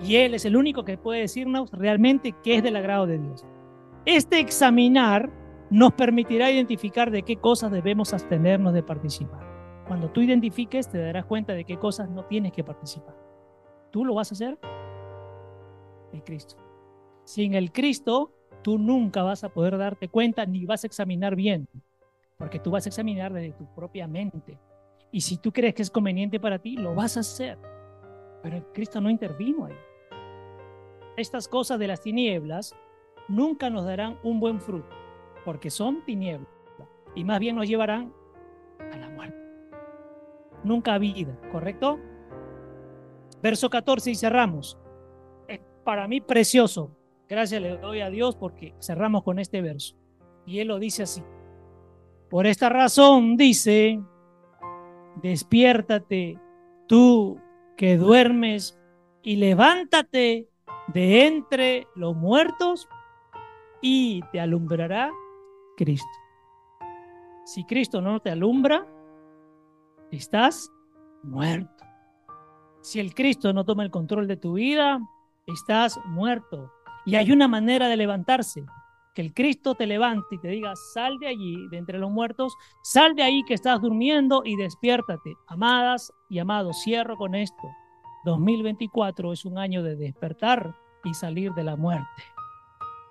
[0.01, 3.45] Y Él es el único que puede decirnos realmente qué es del agrado de Dios.
[4.05, 5.29] Este examinar
[5.69, 9.52] nos permitirá identificar de qué cosas debemos abstenernos de participar.
[9.87, 13.15] Cuando tú identifiques, te darás cuenta de qué cosas no tienes que participar.
[13.91, 14.57] ¿Tú lo vas a hacer?
[16.13, 16.55] El Cristo.
[17.25, 18.31] Sin el Cristo,
[18.61, 21.67] tú nunca vas a poder darte cuenta ni vas a examinar bien,
[22.37, 24.57] porque tú vas a examinar desde tu propia mente.
[25.11, 27.57] Y si tú crees que es conveniente para ti, lo vas a hacer.
[28.41, 29.75] Pero el Cristo no intervino ahí.
[31.17, 32.75] Estas cosas de las tinieblas
[33.27, 34.95] nunca nos darán un buen fruto,
[35.45, 36.49] porque son tinieblas,
[37.15, 38.13] y más bien nos llevarán
[38.91, 39.42] a la muerte
[40.63, 41.99] nunca vida, ¿correcto?
[43.41, 44.77] Verso 14 y cerramos.
[45.83, 46.95] Para mí precioso.
[47.27, 49.97] gracias le doy a Dios porque cerramos con este verso.
[50.45, 51.23] Y él lo dice así.
[52.29, 53.99] Por esta razón dice,
[55.21, 56.39] despiértate
[56.87, 57.39] tú
[57.75, 58.79] que duermes
[59.21, 60.47] y levántate
[60.87, 62.87] de entre los muertos
[63.81, 65.11] y te alumbrará
[65.77, 66.07] Cristo.
[67.45, 68.87] Si Cristo no te alumbra,
[70.17, 70.71] estás
[71.23, 71.83] muerto.
[72.81, 74.99] Si el Cristo no toma el control de tu vida,
[75.47, 76.71] estás muerto.
[77.05, 78.65] Y hay una manera de levantarse,
[79.13, 82.53] que el Cristo te levante y te diga, sal de allí, de entre los muertos,
[82.81, 85.35] sal de ahí que estás durmiendo y despiértate.
[85.47, 87.69] Amadas y amados, cierro con esto.
[88.25, 92.23] 2024 es un año de despertar y salir de la muerte.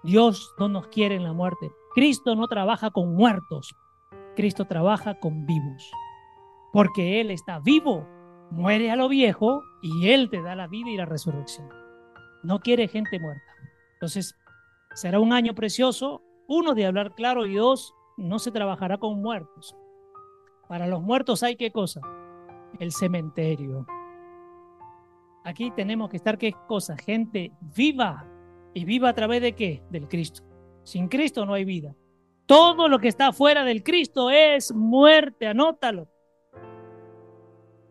[0.03, 1.71] Dios no nos quiere en la muerte.
[1.95, 3.75] Cristo no trabaja con muertos,
[4.35, 5.91] Cristo trabaja con vivos.
[6.73, 8.07] Porque Él está vivo,
[8.51, 11.69] muere a lo viejo y Él te da la vida y la resurrección.
[12.43, 13.53] No quiere gente muerta.
[13.95, 14.35] Entonces,
[14.95, 19.77] será un año precioso, uno de hablar claro y dos, no se trabajará con muertos.
[20.69, 22.01] Para los muertos hay qué cosa?
[22.79, 23.87] El cementerio.
[25.45, 26.97] Aquí tenemos que estar qué cosa?
[26.97, 28.27] Gente viva.
[28.75, 29.83] ¿Y viva a través de qué?
[29.91, 30.43] Del Cristo.
[30.83, 31.95] Sin Cristo no hay vida.
[32.47, 36.09] Todo lo que está fuera del Cristo es muerte, anótalo.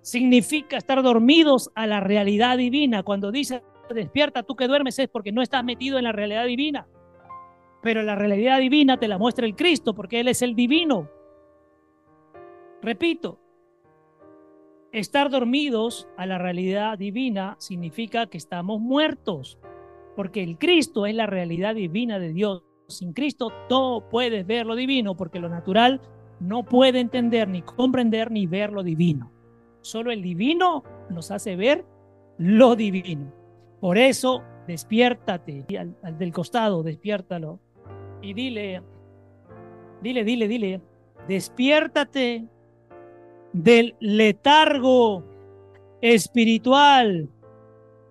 [0.01, 3.03] Significa estar dormidos a la realidad divina.
[3.03, 3.61] Cuando dice
[3.93, 6.87] despierta, tú que duermes es porque no estás metido en la realidad divina.
[7.81, 11.09] Pero la realidad divina te la muestra el Cristo porque Él es el divino.
[12.81, 13.39] Repito,
[14.91, 19.59] estar dormidos a la realidad divina significa que estamos muertos,
[20.15, 22.63] porque el Cristo es la realidad divina de Dios.
[22.87, 26.01] Sin Cristo no puedes ver lo divino, porque lo natural
[26.39, 29.31] no puede entender, ni comprender, ni ver lo divino.
[29.81, 31.85] Solo el divino nos hace ver
[32.37, 33.33] lo divino.
[33.79, 35.65] Por eso, despiértate
[36.17, 37.59] del costado, despiértalo
[38.21, 38.81] y dile,
[40.01, 40.81] dile, dile, dile,
[41.27, 42.45] despiértate
[43.53, 45.23] del letargo
[46.01, 47.27] espiritual.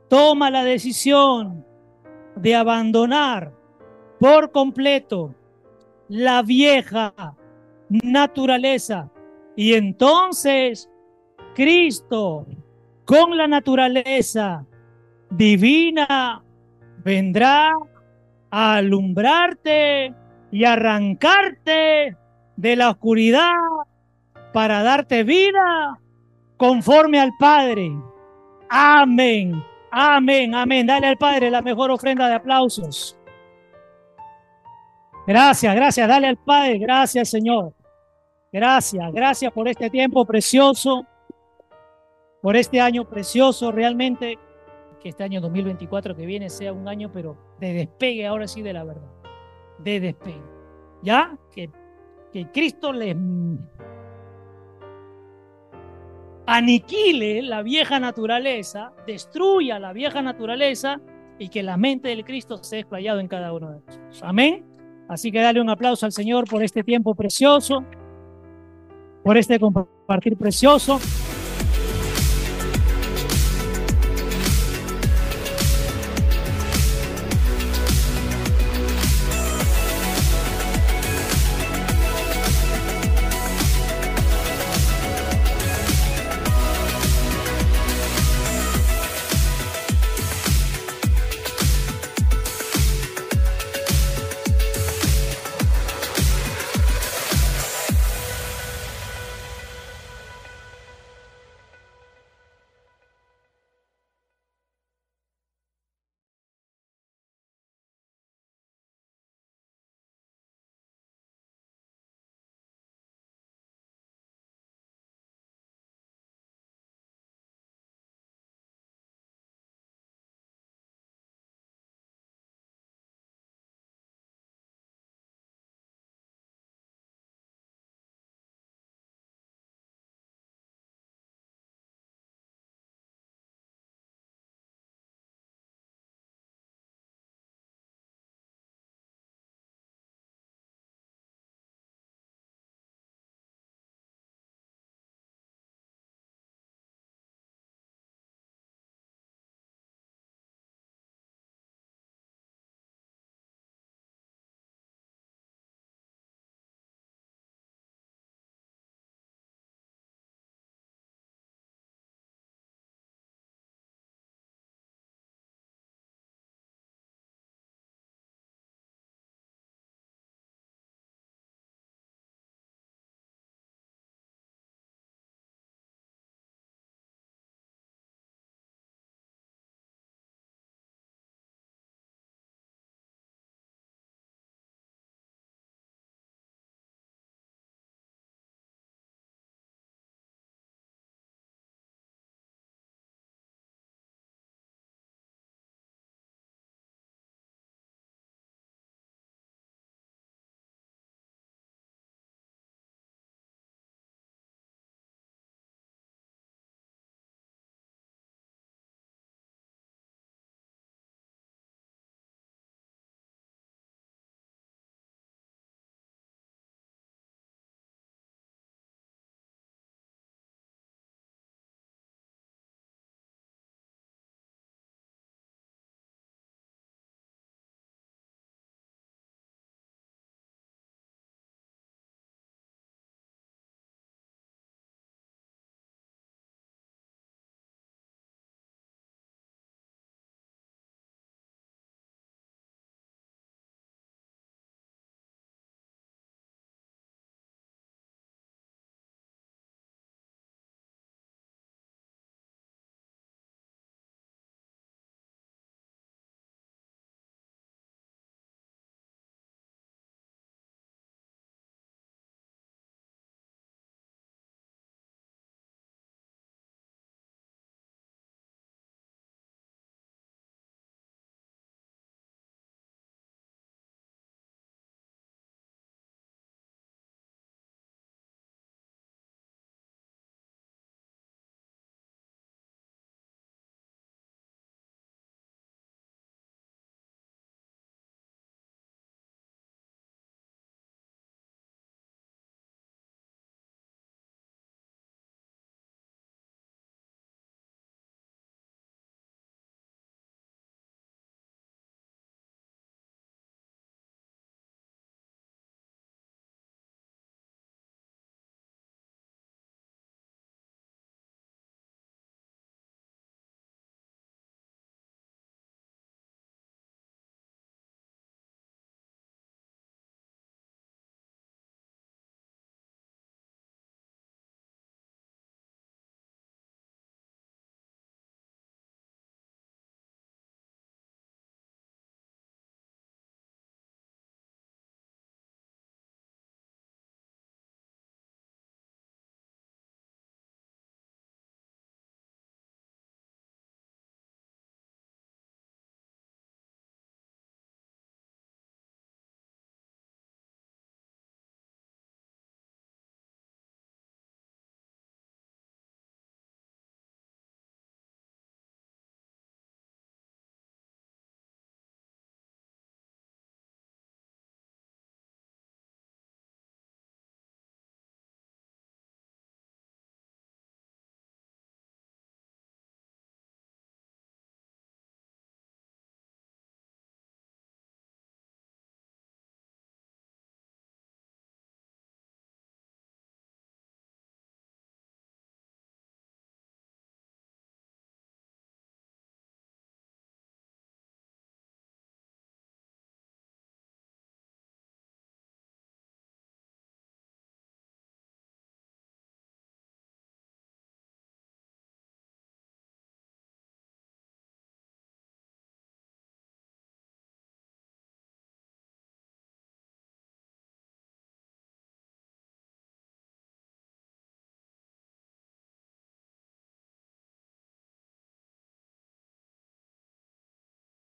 [0.09, 1.65] Toma la decisión
[2.35, 3.55] de abandonar
[4.19, 5.35] por completo
[6.09, 7.15] la vieja
[7.89, 9.11] naturaleza.
[9.57, 10.90] Y entonces
[11.55, 12.47] Cristo
[13.05, 14.65] con la naturaleza
[15.31, 16.43] divina
[17.05, 17.73] vendrá
[18.51, 20.15] a alumbrarte
[20.51, 22.17] y arrancarte
[22.57, 23.55] de la oscuridad
[24.53, 25.99] para darte vida
[26.57, 27.93] conforme al Padre.
[28.69, 30.87] Amén, amén, amén.
[30.87, 33.17] Dale al Padre la mejor ofrenda de aplausos.
[35.27, 36.09] Gracias, gracias.
[36.09, 36.79] Dale al Padre.
[36.79, 37.73] Gracias, Señor.
[38.53, 41.07] Gracias, gracias por este tiempo precioso,
[42.43, 44.39] por este año precioso realmente
[45.01, 48.73] que este año 2024 que viene sea un año, pero de despegue ahora sí de
[48.73, 49.11] la verdad,
[49.79, 50.43] de despegue.
[51.03, 51.37] ¿Ya?
[51.53, 51.71] Que,
[52.33, 53.17] que Cristo les
[56.47, 61.01] aniquile la vieja naturaleza, destruya la vieja naturaleza
[61.39, 64.23] y que la mente del Cristo sea explayado en cada uno de nosotros.
[64.23, 64.67] Amén.
[65.09, 67.85] Así que dale un aplauso al Señor por este tiempo precioso,
[69.25, 71.01] por este compartir precioso.